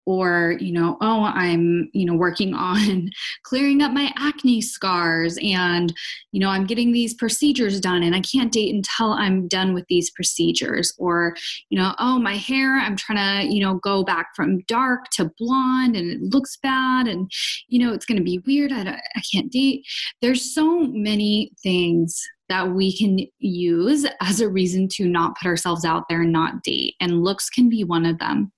or 0.06 0.56
you 0.60 0.72
know 0.72 0.96
oh 1.00 1.24
i'm 1.24 1.90
you 1.92 2.06
know 2.06 2.14
working 2.14 2.54
on 2.66 3.10
clearing 3.42 3.82
up 3.82 3.92
my 3.92 4.12
acne 4.16 4.60
scars 4.60 5.38
and 5.42 5.92
you 6.32 6.40
know 6.40 6.48
i'm 6.48 6.64
getting 6.64 6.92
these 6.92 7.12
procedures 7.14 7.80
done 7.80 8.02
and 8.02 8.14
i 8.14 8.20
can't 8.20 8.52
date 8.52 8.74
until 8.74 9.12
i'm 9.12 9.46
done 9.48 9.74
with 9.74 9.84
these 9.88 10.10
procedures. 10.10 10.94
Or 10.98 11.34
you 11.68 11.78
know 11.78 11.94
oh 11.98 12.18
my 12.18 12.36
hair 12.36 12.78
i'm 12.78 12.96
trying 12.96 13.46
to 13.48 13.54
you 13.54 13.60
know 13.60 13.74
go 13.74 14.04
back 14.04 14.28
from 14.34 14.60
dark 14.60 15.08
to 15.12 15.30
blonde 15.38 15.96
and 15.96 16.10
it 16.10 16.20
looks 16.20 16.56
bad 16.56 17.08
and 17.08 17.30
you 17.68 17.78
know 17.78 17.92
it's 17.92 18.06
going 18.06 18.18
to 18.18 18.24
be 18.24 18.38
weird. 18.46 18.72
I, 18.72 19.00
I 19.16 19.22
can't 19.32 19.50
date. 19.50 19.84
There's 20.22 20.54
so 20.54 20.80
many 20.80 21.52
things 21.62 22.22
that 22.48 22.72
we 22.72 22.96
can 22.96 23.18
use 23.38 24.06
as 24.20 24.40
a 24.40 24.48
reason 24.48 24.88
to 24.92 25.08
not 25.08 25.36
put 25.36 25.46
ourselves 25.46 25.84
out 25.84 26.04
there 26.08 26.22
and 26.22 26.32
not 26.32 26.62
date. 26.62 26.94
And 27.00 27.22
looks 27.24 27.48
can 27.50 27.68
be 27.68 27.84
one 27.84 28.06
of 28.06 28.18
them. 28.18 28.52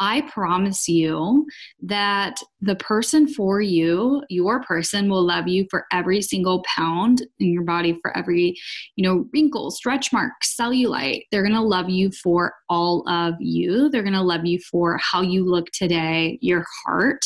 I 0.00 0.22
promise 0.22 0.88
you 0.88 1.46
that 1.82 2.40
the 2.60 2.76
person 2.76 3.26
for 3.26 3.60
you, 3.60 4.22
your 4.28 4.62
person, 4.62 5.08
will 5.08 5.24
love 5.24 5.48
you 5.48 5.66
for 5.70 5.86
every 5.92 6.22
single 6.22 6.64
pound 6.74 7.22
in 7.40 7.52
your 7.52 7.64
body, 7.64 7.98
for 8.02 8.16
every, 8.16 8.56
you 8.96 9.04
know, 9.04 9.26
wrinkle, 9.32 9.70
stretch 9.70 10.12
mark, 10.12 10.32
cellulite. 10.44 11.22
They're 11.30 11.42
to 11.52 11.60
love 11.60 11.88
you 11.88 12.10
for 12.22 12.54
all 12.68 13.08
of 13.08 13.34
you. 13.40 13.90
They're 13.90 14.02
to 14.02 14.22
love 14.22 14.46
you 14.46 14.58
for 14.70 14.98
how 14.98 15.22
you 15.22 15.44
look 15.44 15.70
today, 15.72 16.38
your 16.40 16.64
heart. 16.84 17.24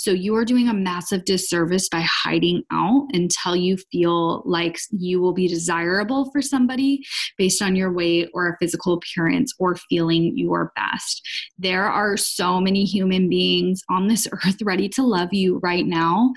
So 0.00 0.12
you 0.12 0.34
are 0.36 0.46
doing 0.46 0.66
a 0.66 0.72
massive 0.72 1.26
disservice 1.26 1.86
by 1.90 2.00
hiding 2.00 2.62
out 2.72 3.08
until 3.12 3.54
you 3.54 3.76
feel 3.92 4.42
like 4.46 4.78
you 4.90 5.20
will 5.20 5.34
be 5.34 5.46
desirable 5.46 6.30
for 6.32 6.40
somebody 6.40 7.02
based 7.36 7.60
on 7.60 7.76
your 7.76 7.92
weight 7.92 8.30
or 8.32 8.56
physical 8.58 8.94
appearance 8.94 9.52
or 9.58 9.76
feeling 9.90 10.38
your 10.38 10.72
best. 10.74 11.20
There 11.58 11.84
are 11.84 12.16
so 12.16 12.62
many 12.62 12.84
human 12.84 13.28
beings 13.28 13.82
on 13.90 14.08
this 14.08 14.26
earth 14.32 14.62
ready 14.62 14.88
to 14.88 15.02
love 15.02 15.34
you 15.34 15.58
right 15.62 15.84
now 15.84 16.32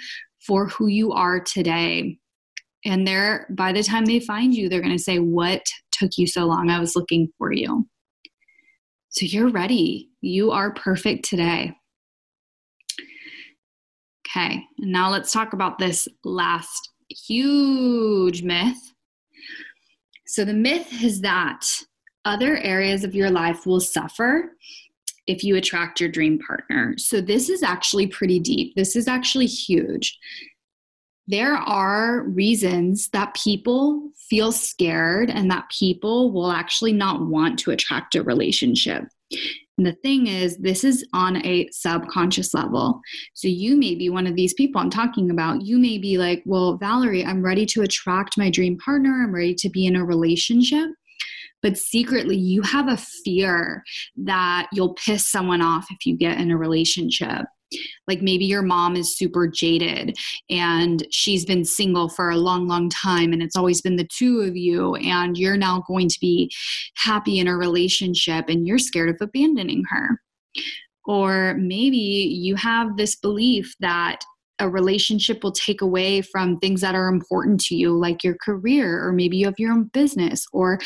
for 0.46 0.68
who 0.68 0.88
you 0.88 1.14
are 1.14 1.40
today. 1.40 2.18
And 2.84 3.08
they're 3.08 3.48
by 3.50 3.72
the 3.72 3.82
time 3.82 4.04
they 4.04 4.20
find 4.20 4.54
you, 4.54 4.68
they're 4.68 4.82
going 4.82 4.92
to 4.92 5.02
say, 5.02 5.20
What 5.20 5.62
took 5.94 6.12
you 6.18 6.28
so 6.28 6.44
long? 6.44 6.70
I 6.70 6.82
was 6.82 6.98
looking 6.98 7.30
for 7.38 7.54
you. 7.54 7.88
So 9.08 9.26
you're 9.26 9.52
ready. 9.52 10.10
You 10.20 10.52
are 10.52 10.74
perfect 10.74 11.24
today. 11.24 11.74
Okay, 14.36 14.66
now 14.80 15.12
let's 15.12 15.32
talk 15.32 15.54
about 15.54 15.78
this 15.78 16.08
last 16.24 16.90
huge 17.10 18.42
myth. 18.42 18.80
So 20.26 20.44
the 20.44 20.54
myth 20.54 21.04
is 21.04 21.22
that 21.22 21.64
other 22.26 22.58
areas 22.58 23.04
of 23.04 23.14
your 23.14 23.30
life 23.30 23.68
will 23.68 23.80
suffer 23.80 24.54
if 25.28 25.44
you 25.44 25.56
attract 25.56 26.00
your 26.00 26.10
dream 26.10 26.40
partner. 26.40 26.96
So 26.98 27.22
this 27.22 27.48
is 27.48 27.62
actually 27.62 28.08
pretty 28.08 28.40
deep. 28.40 28.74
This 28.76 28.96
is 28.96 29.08
actually 29.08 29.46
huge. 29.46 30.18
There 31.28 31.54
are 31.54 32.24
reasons 32.24 33.10
that 33.10 33.36
people 33.36 34.10
feel 34.30 34.52
scared 34.52 35.30
and 35.30 35.52
that 35.52 35.70
people 35.70 36.32
will 36.32 36.52
actually 36.52 36.94
not 36.94 37.28
want 37.28 37.60
to 37.60 37.72
attract 37.72 38.16
a 38.16 38.24
relationship. 38.24 39.06
And 39.78 39.88
the 39.88 39.94
thing 40.04 40.28
is, 40.28 40.58
this 40.58 40.84
is 40.84 41.06
on 41.14 41.44
a 41.46 41.68
subconscious 41.72 42.54
level. 42.54 43.02
So 43.34 43.48
you 43.48 43.76
may 43.76 43.96
be 43.96 44.10
one 44.10 44.28
of 44.28 44.36
these 44.36 44.54
people 44.54 44.80
I'm 44.80 44.92
talking 44.92 45.32
about. 45.32 45.64
You 45.64 45.80
may 45.80 45.98
be 45.98 46.18
like, 46.18 46.44
well, 46.46 46.78
Valerie, 46.78 47.26
I'm 47.26 47.44
ready 47.44 47.66
to 47.68 47.82
attract 47.82 48.38
my 48.38 48.52
dream 48.52 48.78
partner. 48.78 49.24
I'm 49.24 49.34
ready 49.34 49.56
to 49.56 49.70
be 49.70 49.88
in 49.88 49.96
a 49.96 50.06
relationship. 50.06 50.90
But 51.64 51.78
secretly, 51.78 52.36
you 52.36 52.62
have 52.62 52.88
a 52.88 52.98
fear 52.98 53.84
that 54.18 54.68
you'll 54.74 54.96
piss 54.96 55.32
someone 55.32 55.62
off 55.62 55.88
if 55.90 56.06
you 56.06 56.18
get 56.18 56.40
in 56.40 56.52
a 56.52 56.58
relationship 56.58 57.46
like 58.08 58.22
maybe 58.22 58.46
your 58.46 58.62
mom 58.62 58.96
is 58.96 59.16
super 59.16 59.48
jaded 59.48 60.16
and 60.50 61.06
she's 61.12 61.46
been 61.46 61.66
single 61.66 62.10
for 62.10 62.30
a 62.30 62.38
long, 62.38 62.68
long 62.68 62.90
time 62.90 63.34
and 63.34 63.42
it's 63.42 63.56
always 63.56 63.82
been 63.82 63.96
the 63.96 64.08
two 64.08 64.42
of 64.42 64.56
you, 64.56 64.96
and 64.96 65.38
you're 65.38 65.58
now 65.58 65.84
going 65.88 66.10
to 66.10 66.20
be 66.20 66.52
happy 66.96 67.40
in 67.40 67.48
a 67.48 67.58
relationship 67.58 68.46
and 68.48 68.68
you're 68.68 68.80
scared 68.80 69.10
of 69.10 69.18
abandoning 69.22 69.84
her. 69.90 70.20
Or 71.06 71.56
maybe 71.60 71.98
you 71.98 72.56
have 72.56 72.96
this 72.96 73.16
belief 73.16 73.76
that 73.82 74.24
a 74.60 74.70
relationship 74.70 75.44
will 75.44 75.52
take 75.52 75.82
away 75.82 76.22
from 76.22 76.58
things 76.58 76.82
that 76.82 76.96
are 76.96 77.08
important 77.08 77.60
to 77.62 77.76
you, 77.76 77.98
like 77.98 78.24
your 78.24 78.36
career, 78.44 79.06
or 79.06 79.12
maybe 79.12 79.38
you 79.38 79.46
have 79.46 79.60
your 79.60 79.72
own 79.72 79.86
business, 79.94 80.46
or 80.54 80.80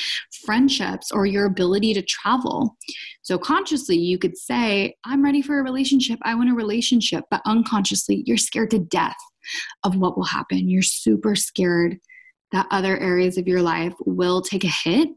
friendships, 0.46 1.12
or 1.12 1.26
your 1.26 1.46
ability 1.46 1.94
to 1.94 2.02
travel. 2.02 2.76
So, 3.22 3.38
consciously, 3.38 3.98
you 3.98 4.18
could 4.18 4.38
say, 4.38 4.96
I'm 5.06 5.24
ready 5.24 5.42
for 5.42 5.60
a 5.60 5.64
relationship. 5.64 6.20
I 6.24 6.36
want 6.36 6.50
a 6.50 6.56
relationship. 6.56 7.26
But 7.30 7.42
unconsciously, 7.46 8.24
you're 8.26 8.38
scared 8.38 8.72
to 8.72 8.80
death 8.80 9.18
of 9.84 9.96
what 9.98 10.18
will 10.18 10.26
happen. 10.26 10.70
You're 10.70 10.82
super 10.82 11.36
scared 11.36 11.98
that 12.52 12.68
other 12.72 12.98
areas 12.98 13.38
of 13.38 13.48
your 13.48 13.62
life 13.62 13.94
will 14.06 14.42
take 14.42 14.64
a 14.64 14.68
hit. 14.68 15.10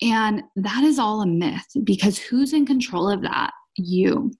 And 0.00 0.42
that 0.56 0.84
is 0.84 0.98
all 0.98 1.22
a 1.22 1.26
myth 1.26 1.66
because 1.84 2.18
who's 2.18 2.52
in 2.52 2.66
control 2.66 3.10
of 3.10 3.22
that? 3.22 3.52
You. 3.76 4.32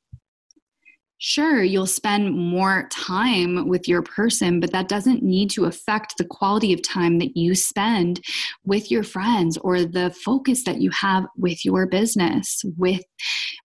Sure, 1.21 1.65
you'll 1.65 1.87
spend 1.87 2.33
more 2.33 2.89
time 2.93 3.67
with 3.67 3.89
your 3.89 4.03
person, 4.03 4.61
but 4.61 4.71
that 4.71 4.89
doesn't 4.89 5.21
need 5.21 5.51
to 5.51 5.65
affect 5.65 6.17
the 6.17 6.25
quality 6.25 6.73
of 6.73 6.81
time 6.87 7.19
that 7.19 7.37
you 7.37 7.57
spend 7.57 8.21
with 8.65 8.89
your 8.89 9.03
friends 9.03 9.59
or 9.59 9.85
the 9.85 10.15
focus 10.25 10.63
that 10.63 10.81
you 10.81 10.91
have 10.91 11.27
with 11.37 11.65
your 11.65 11.87
business, 11.87 12.63
with 12.77 13.03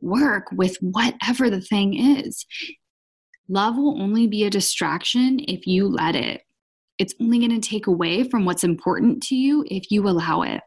work, 0.01 0.48
with 0.51 0.77
whatever 0.81 1.51
the 1.51 1.62
thing 1.62 1.93
is. 2.17 2.43
Love 3.48 3.77
will 3.77 4.01
only 4.01 4.25
be 4.25 4.45
a 4.45 4.50
distraction 4.50 5.39
if 5.48 5.68
you 5.68 5.87
let 5.87 6.16
it. 6.16 6.42
It's 6.98 7.13
only 7.22 7.37
going 7.37 7.61
to 7.61 7.70
take 7.70 7.85
away 7.85 8.27
from 8.29 8.46
what's 8.46 8.63
important 8.63 9.22
to 9.24 9.35
you 9.35 9.63
if 9.68 9.92
you 9.92 10.07
allow 10.07 10.42
it. 10.42 10.61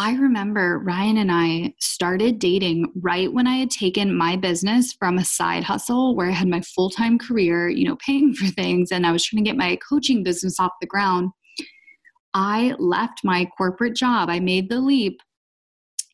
I 0.00 0.12
remember 0.12 0.78
Ryan 0.78 1.16
and 1.16 1.32
I 1.32 1.74
started 1.80 2.38
dating 2.38 2.92
right 3.00 3.32
when 3.32 3.48
I 3.48 3.56
had 3.56 3.70
taken 3.70 4.16
my 4.16 4.36
business 4.36 4.92
from 4.92 5.18
a 5.18 5.24
side 5.24 5.64
hustle 5.64 6.14
where 6.14 6.28
I 6.28 6.32
had 6.32 6.46
my 6.46 6.60
full 6.60 6.88
time 6.88 7.18
career, 7.18 7.68
you 7.68 7.84
know, 7.84 7.96
paying 7.96 8.32
for 8.32 8.46
things, 8.46 8.92
and 8.92 9.04
I 9.04 9.10
was 9.10 9.24
trying 9.24 9.42
to 9.42 9.50
get 9.50 9.56
my 9.56 9.76
coaching 9.76 10.22
business 10.22 10.60
off 10.60 10.70
the 10.80 10.86
ground. 10.86 11.30
I 12.32 12.76
left 12.78 13.24
my 13.24 13.46
corporate 13.56 13.96
job. 13.96 14.30
I 14.30 14.38
made 14.38 14.70
the 14.70 14.78
leap 14.78 15.20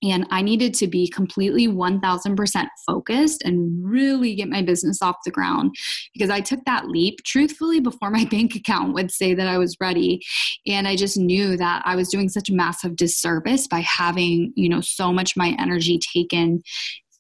and 0.04 0.26
I 0.30 0.42
needed 0.42 0.74
to 0.74 0.86
be 0.86 1.08
completely 1.08 1.66
1000% 1.66 2.66
focused 2.86 3.42
and 3.42 3.72
really 3.84 4.34
get 4.34 4.48
my 4.48 4.62
business 4.62 5.00
off 5.00 5.16
the 5.24 5.30
ground 5.30 5.74
because 6.12 6.30
I 6.30 6.40
took 6.40 6.64
that 6.66 6.88
leap 6.88 7.22
truthfully 7.24 7.80
before 7.80 8.10
my 8.10 8.24
bank 8.30 8.54
account 8.54 8.94
would 8.94 9.10
say 9.10 9.34
that 9.34 9.48
I 9.48 9.58
was 9.58 9.76
ready. 9.80 10.20
And 10.66 10.86
I 10.86 10.96
just 10.96 11.16
knew 11.16 11.56
that 11.56 11.82
I 11.84 11.96
was 11.96 12.08
doing 12.08 12.28
such 12.28 12.50
a 12.50 12.54
massive 12.54 12.96
disservice 12.96 13.66
by 13.66 13.80
having, 13.80 14.52
you 14.56 14.68
know, 14.68 14.80
so 14.80 15.12
much 15.12 15.36
my 15.36 15.56
energy 15.58 15.98
taken 15.98 16.62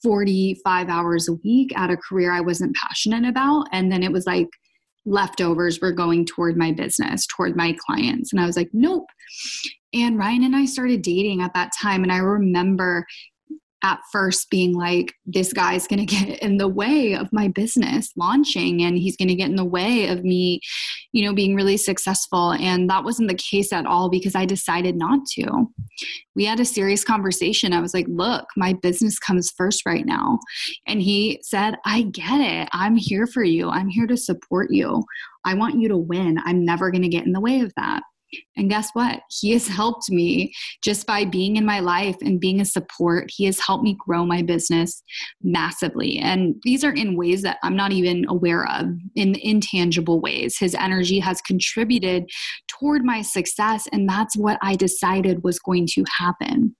45 0.02 0.88
hours 0.88 1.28
a 1.28 1.34
week 1.44 1.76
at 1.76 1.90
a 1.90 1.96
career 1.96 2.30
I 2.30 2.42
wasn't 2.42 2.76
passionate 2.76 3.26
about. 3.26 3.66
And 3.72 3.90
then 3.90 4.02
it 4.02 4.12
was 4.12 4.26
like, 4.26 4.48
leftovers 5.06 5.80
were 5.80 5.92
going 5.92 6.24
toward 6.24 6.56
my 6.56 6.72
business, 6.72 7.26
toward 7.26 7.56
my 7.56 7.76
clients. 7.86 8.32
And 8.32 8.40
I 8.40 8.46
was 8.46 8.56
like, 8.56 8.70
nope. 8.72 9.06
And 9.92 10.18
Ryan 10.18 10.44
and 10.44 10.56
I 10.56 10.64
started 10.64 11.02
dating 11.02 11.40
at 11.40 11.54
that 11.54 11.70
time. 11.80 12.02
And 12.02 12.12
I 12.12 12.18
remember 12.18 13.06
at 13.84 14.00
first 14.10 14.48
being 14.48 14.74
like, 14.74 15.12
this 15.26 15.52
guy's 15.52 15.86
going 15.86 15.98
to 16.04 16.06
get 16.06 16.42
in 16.42 16.56
the 16.56 16.66
way 16.66 17.14
of 17.14 17.32
my 17.32 17.46
business 17.48 18.10
launching 18.16 18.82
and 18.82 18.98
he's 18.98 19.16
going 19.16 19.28
to 19.28 19.34
get 19.34 19.50
in 19.50 19.56
the 19.56 19.64
way 19.64 20.08
of 20.08 20.24
me, 20.24 20.60
you 21.12 21.24
know, 21.24 21.34
being 21.34 21.54
really 21.54 21.76
successful. 21.76 22.52
And 22.54 22.88
that 22.90 23.04
wasn't 23.04 23.28
the 23.28 23.34
case 23.34 23.72
at 23.72 23.86
all 23.86 24.08
because 24.08 24.34
I 24.34 24.46
decided 24.46 24.96
not 24.96 25.20
to. 25.34 25.66
We 26.34 26.46
had 26.46 26.58
a 26.58 26.64
serious 26.64 27.04
conversation. 27.04 27.72
I 27.72 27.80
was 27.80 27.94
like, 27.94 28.06
look, 28.08 28.46
my 28.56 28.72
business 28.72 29.18
comes 29.18 29.52
first 29.56 29.86
right 29.86 30.06
now. 30.06 30.38
And 30.86 31.02
he 31.02 31.38
said, 31.42 31.76
I 31.84 32.02
get 32.02 32.40
it. 32.40 32.68
I'm 32.72 32.96
here 32.96 33.26
for 33.26 33.44
you. 33.44 33.68
I'm 33.68 33.88
here 33.88 34.06
to 34.06 34.16
support 34.16 34.70
you. 34.70 35.04
I 35.44 35.54
want 35.54 35.78
you 35.78 35.88
to 35.88 35.96
win. 35.96 36.38
I'm 36.44 36.64
never 36.64 36.90
going 36.90 37.02
to 37.02 37.08
get 37.08 37.26
in 37.26 37.32
the 37.32 37.40
way 37.40 37.60
of 37.60 37.72
that. 37.76 38.02
And 38.56 38.70
guess 38.70 38.90
what? 38.92 39.20
He 39.30 39.52
has 39.52 39.66
helped 39.66 40.10
me 40.10 40.52
just 40.82 41.06
by 41.06 41.24
being 41.24 41.56
in 41.56 41.66
my 41.66 41.80
life 41.80 42.16
and 42.22 42.40
being 42.40 42.60
a 42.60 42.64
support. 42.64 43.30
He 43.34 43.44
has 43.44 43.58
helped 43.60 43.84
me 43.84 43.96
grow 43.98 44.24
my 44.24 44.42
business 44.42 45.02
massively. 45.42 46.18
And 46.18 46.54
these 46.62 46.84
are 46.84 46.92
in 46.92 47.16
ways 47.16 47.42
that 47.42 47.58
I'm 47.62 47.76
not 47.76 47.92
even 47.92 48.24
aware 48.28 48.66
of, 48.68 48.86
in 49.14 49.36
intangible 49.36 50.20
ways. 50.20 50.56
His 50.58 50.74
energy 50.74 51.18
has 51.18 51.40
contributed 51.40 52.24
toward 52.68 53.04
my 53.04 53.22
success. 53.22 53.88
And 53.92 54.08
that's 54.08 54.36
what 54.36 54.58
I 54.62 54.76
decided 54.76 55.42
was 55.42 55.58
going 55.58 55.86
to 55.92 56.04
happen. 56.18 56.76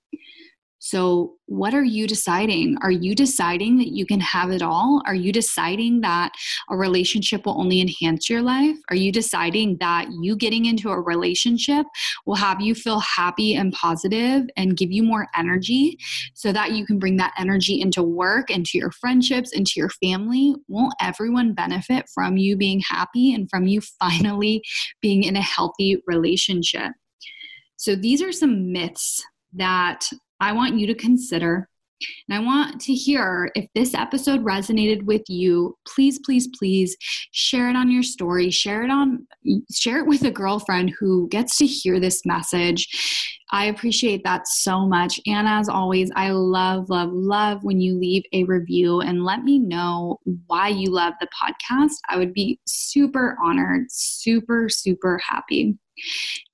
So, 0.87 1.37
what 1.47 1.73
are 1.73 1.83
you 1.83 2.07
deciding? 2.07 2.77
Are 2.83 2.91
you 2.91 3.15
deciding 3.15 3.79
that 3.79 3.89
you 3.89 4.05
can 4.05 4.21
have 4.21 4.51
it 4.51 4.61
all? 4.61 5.01
Are 5.07 5.15
you 5.15 5.33
deciding 5.33 6.03
that 6.03 6.33
a 6.69 6.77
relationship 6.77 7.47
will 7.47 7.59
only 7.59 7.81
enhance 7.81 8.29
your 8.29 8.43
life? 8.43 8.77
Are 8.91 8.97
you 8.97 9.11
deciding 9.11 9.79
that 9.81 10.09
you 10.21 10.37
getting 10.37 10.67
into 10.67 10.91
a 10.91 11.01
relationship 11.01 11.87
will 12.27 12.35
have 12.35 12.61
you 12.61 12.75
feel 12.75 13.01
happy 13.01 13.55
and 13.55 13.73
positive 13.73 14.43
and 14.59 14.77
give 14.77 14.93
you 14.93 15.03
more 15.03 15.27
energy 15.35 15.97
so 16.35 16.53
that 16.53 16.73
you 16.73 16.85
can 16.85 16.99
bring 16.99 17.17
that 17.17 17.33
energy 17.39 17.81
into 17.81 18.03
work, 18.03 18.51
into 18.51 18.73
your 18.75 18.91
friendships, 18.91 19.53
into 19.53 19.73
your 19.77 19.89
family? 19.89 20.55
Won't 20.69 20.93
everyone 21.01 21.55
benefit 21.55 22.11
from 22.15 22.37
you 22.37 22.59
being 22.59 22.83
happy 22.87 23.33
and 23.33 23.49
from 23.49 23.67
you 23.67 23.81
finally 23.99 24.63
being 25.01 25.25
in 25.25 25.35
a 25.35 25.41
healthy 25.41 26.03
relationship? 26.07 26.93
So, 27.79 27.97
these 27.97 28.21
are 28.21 28.33
some 28.33 28.71
myths 28.71 29.25
that 29.55 30.11
I 30.41 30.53
want 30.53 30.79
you 30.79 30.87
to 30.89 30.95
consider. 30.95 31.69
And 32.29 32.37
I 32.37 32.45
want 32.45 32.81
to 32.83 32.95
hear 32.95 33.51
if 33.55 33.67
this 33.75 33.95
episode 33.95 34.45
resonated 34.45 35.05
with 35.05 35.23
you, 35.29 35.77
please, 35.87 36.19
please, 36.19 36.49
please 36.49 36.97
share 37.33 37.71
it 37.71 37.77
on 37.77 37.91
your 37.91 38.03
story, 38.03 38.51
share 38.51 38.83
it 38.83 38.91
on 38.91 39.27
share 39.73 39.99
it 39.99 40.07
with 40.07 40.23
a 40.23 40.31
girlfriend 40.31 40.93
who 40.99 41.29
gets 41.29 41.57
to 41.59 41.67
hear 41.67 42.01
this 42.01 42.27
message. 42.27 42.89
I 43.55 43.67
appreciate 43.67 44.25
that 44.25 44.49
so 44.49 44.85
much. 44.85 45.21
And 45.27 45.47
as 45.47 45.69
always, 45.69 46.11
I 46.17 46.33
love, 46.33 46.91
love, 46.91 47.11
love 47.13 47.63
when 47.63 47.81
you 47.81 47.97
leave 47.97 48.25
a 48.33 48.43
review 48.43 49.01
and 49.01 49.25
let 49.25 49.45
me 49.45 49.61
know 49.61 50.19
why 50.49 50.71
you 50.71 50.91
love 50.91 51.15
the 51.21 51.29
podcast. 51.29 51.93
I 52.09 52.17
would 52.17 52.35
be 52.35 52.59
super 52.67 53.37
honored, 53.45 53.87
super, 53.91 54.69
super 54.69 55.21
happy. 55.25 55.79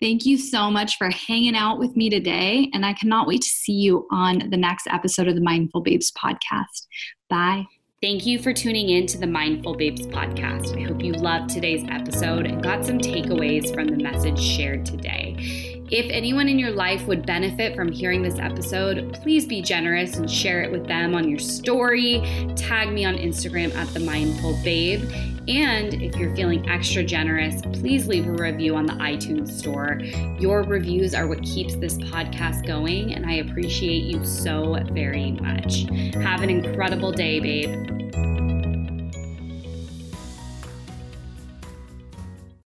Thank 0.02 0.26
you 0.26 0.36
so 0.36 0.70
much 0.70 0.98
for 0.98 1.08
hanging 1.08 1.56
out 1.56 1.78
with 1.78 1.96
me 1.96 2.10
today. 2.10 2.70
And 2.74 2.84
I 2.84 2.92
cannot 2.92 3.26
wait 3.26 3.40
to 3.40 3.48
see 3.48 3.72
you 3.72 4.06
on 4.10 4.50
the 4.50 4.58
next 4.58 4.86
episode 4.86 5.26
of 5.26 5.36
the 5.36 5.40
Mindful 5.40 5.80
Babes 5.80 6.12
podcast. 6.12 6.86
Bye. 7.30 7.64
Thank 8.02 8.26
you 8.26 8.38
for 8.38 8.52
tuning 8.52 8.90
in 8.90 9.06
to 9.06 9.16
the 9.18 9.26
Mindful 9.26 9.74
Babes 9.74 10.06
podcast. 10.06 10.78
I 10.78 10.86
hope 10.86 11.02
you 11.02 11.14
loved 11.14 11.48
today's 11.48 11.86
episode 11.88 12.44
and 12.44 12.62
got 12.62 12.84
some 12.84 12.98
takeaways 12.98 13.74
from 13.74 13.88
the 13.88 14.02
message 14.02 14.38
shared 14.38 14.84
today. 14.84 15.69
If 15.90 16.08
anyone 16.08 16.48
in 16.48 16.56
your 16.56 16.70
life 16.70 17.04
would 17.08 17.26
benefit 17.26 17.74
from 17.74 17.90
hearing 17.90 18.22
this 18.22 18.38
episode, 18.38 19.12
please 19.12 19.44
be 19.44 19.60
generous 19.60 20.18
and 20.18 20.30
share 20.30 20.62
it 20.62 20.70
with 20.70 20.86
them 20.86 21.16
on 21.16 21.28
your 21.28 21.40
story. 21.40 22.20
Tag 22.54 22.92
me 22.92 23.04
on 23.04 23.16
Instagram 23.16 23.74
at 23.74 23.92
the 23.92 23.98
Mindful 23.98 24.56
Babe. 24.62 25.02
And 25.48 25.94
if 25.94 26.14
you're 26.14 26.34
feeling 26.36 26.68
extra 26.70 27.02
generous, 27.02 27.60
please 27.62 28.06
leave 28.06 28.28
a 28.28 28.32
review 28.32 28.76
on 28.76 28.86
the 28.86 28.92
iTunes 28.92 29.50
store. 29.50 30.00
Your 30.38 30.62
reviews 30.62 31.12
are 31.12 31.26
what 31.26 31.42
keeps 31.42 31.74
this 31.74 31.96
podcast 31.96 32.64
going, 32.68 33.14
and 33.14 33.26
I 33.26 33.34
appreciate 33.34 34.04
you 34.04 34.24
so 34.24 34.78
very 34.92 35.32
much. 35.32 35.86
Have 36.14 36.42
an 36.42 36.50
incredible 36.50 37.10
day, 37.10 37.40
babe. 37.40 38.39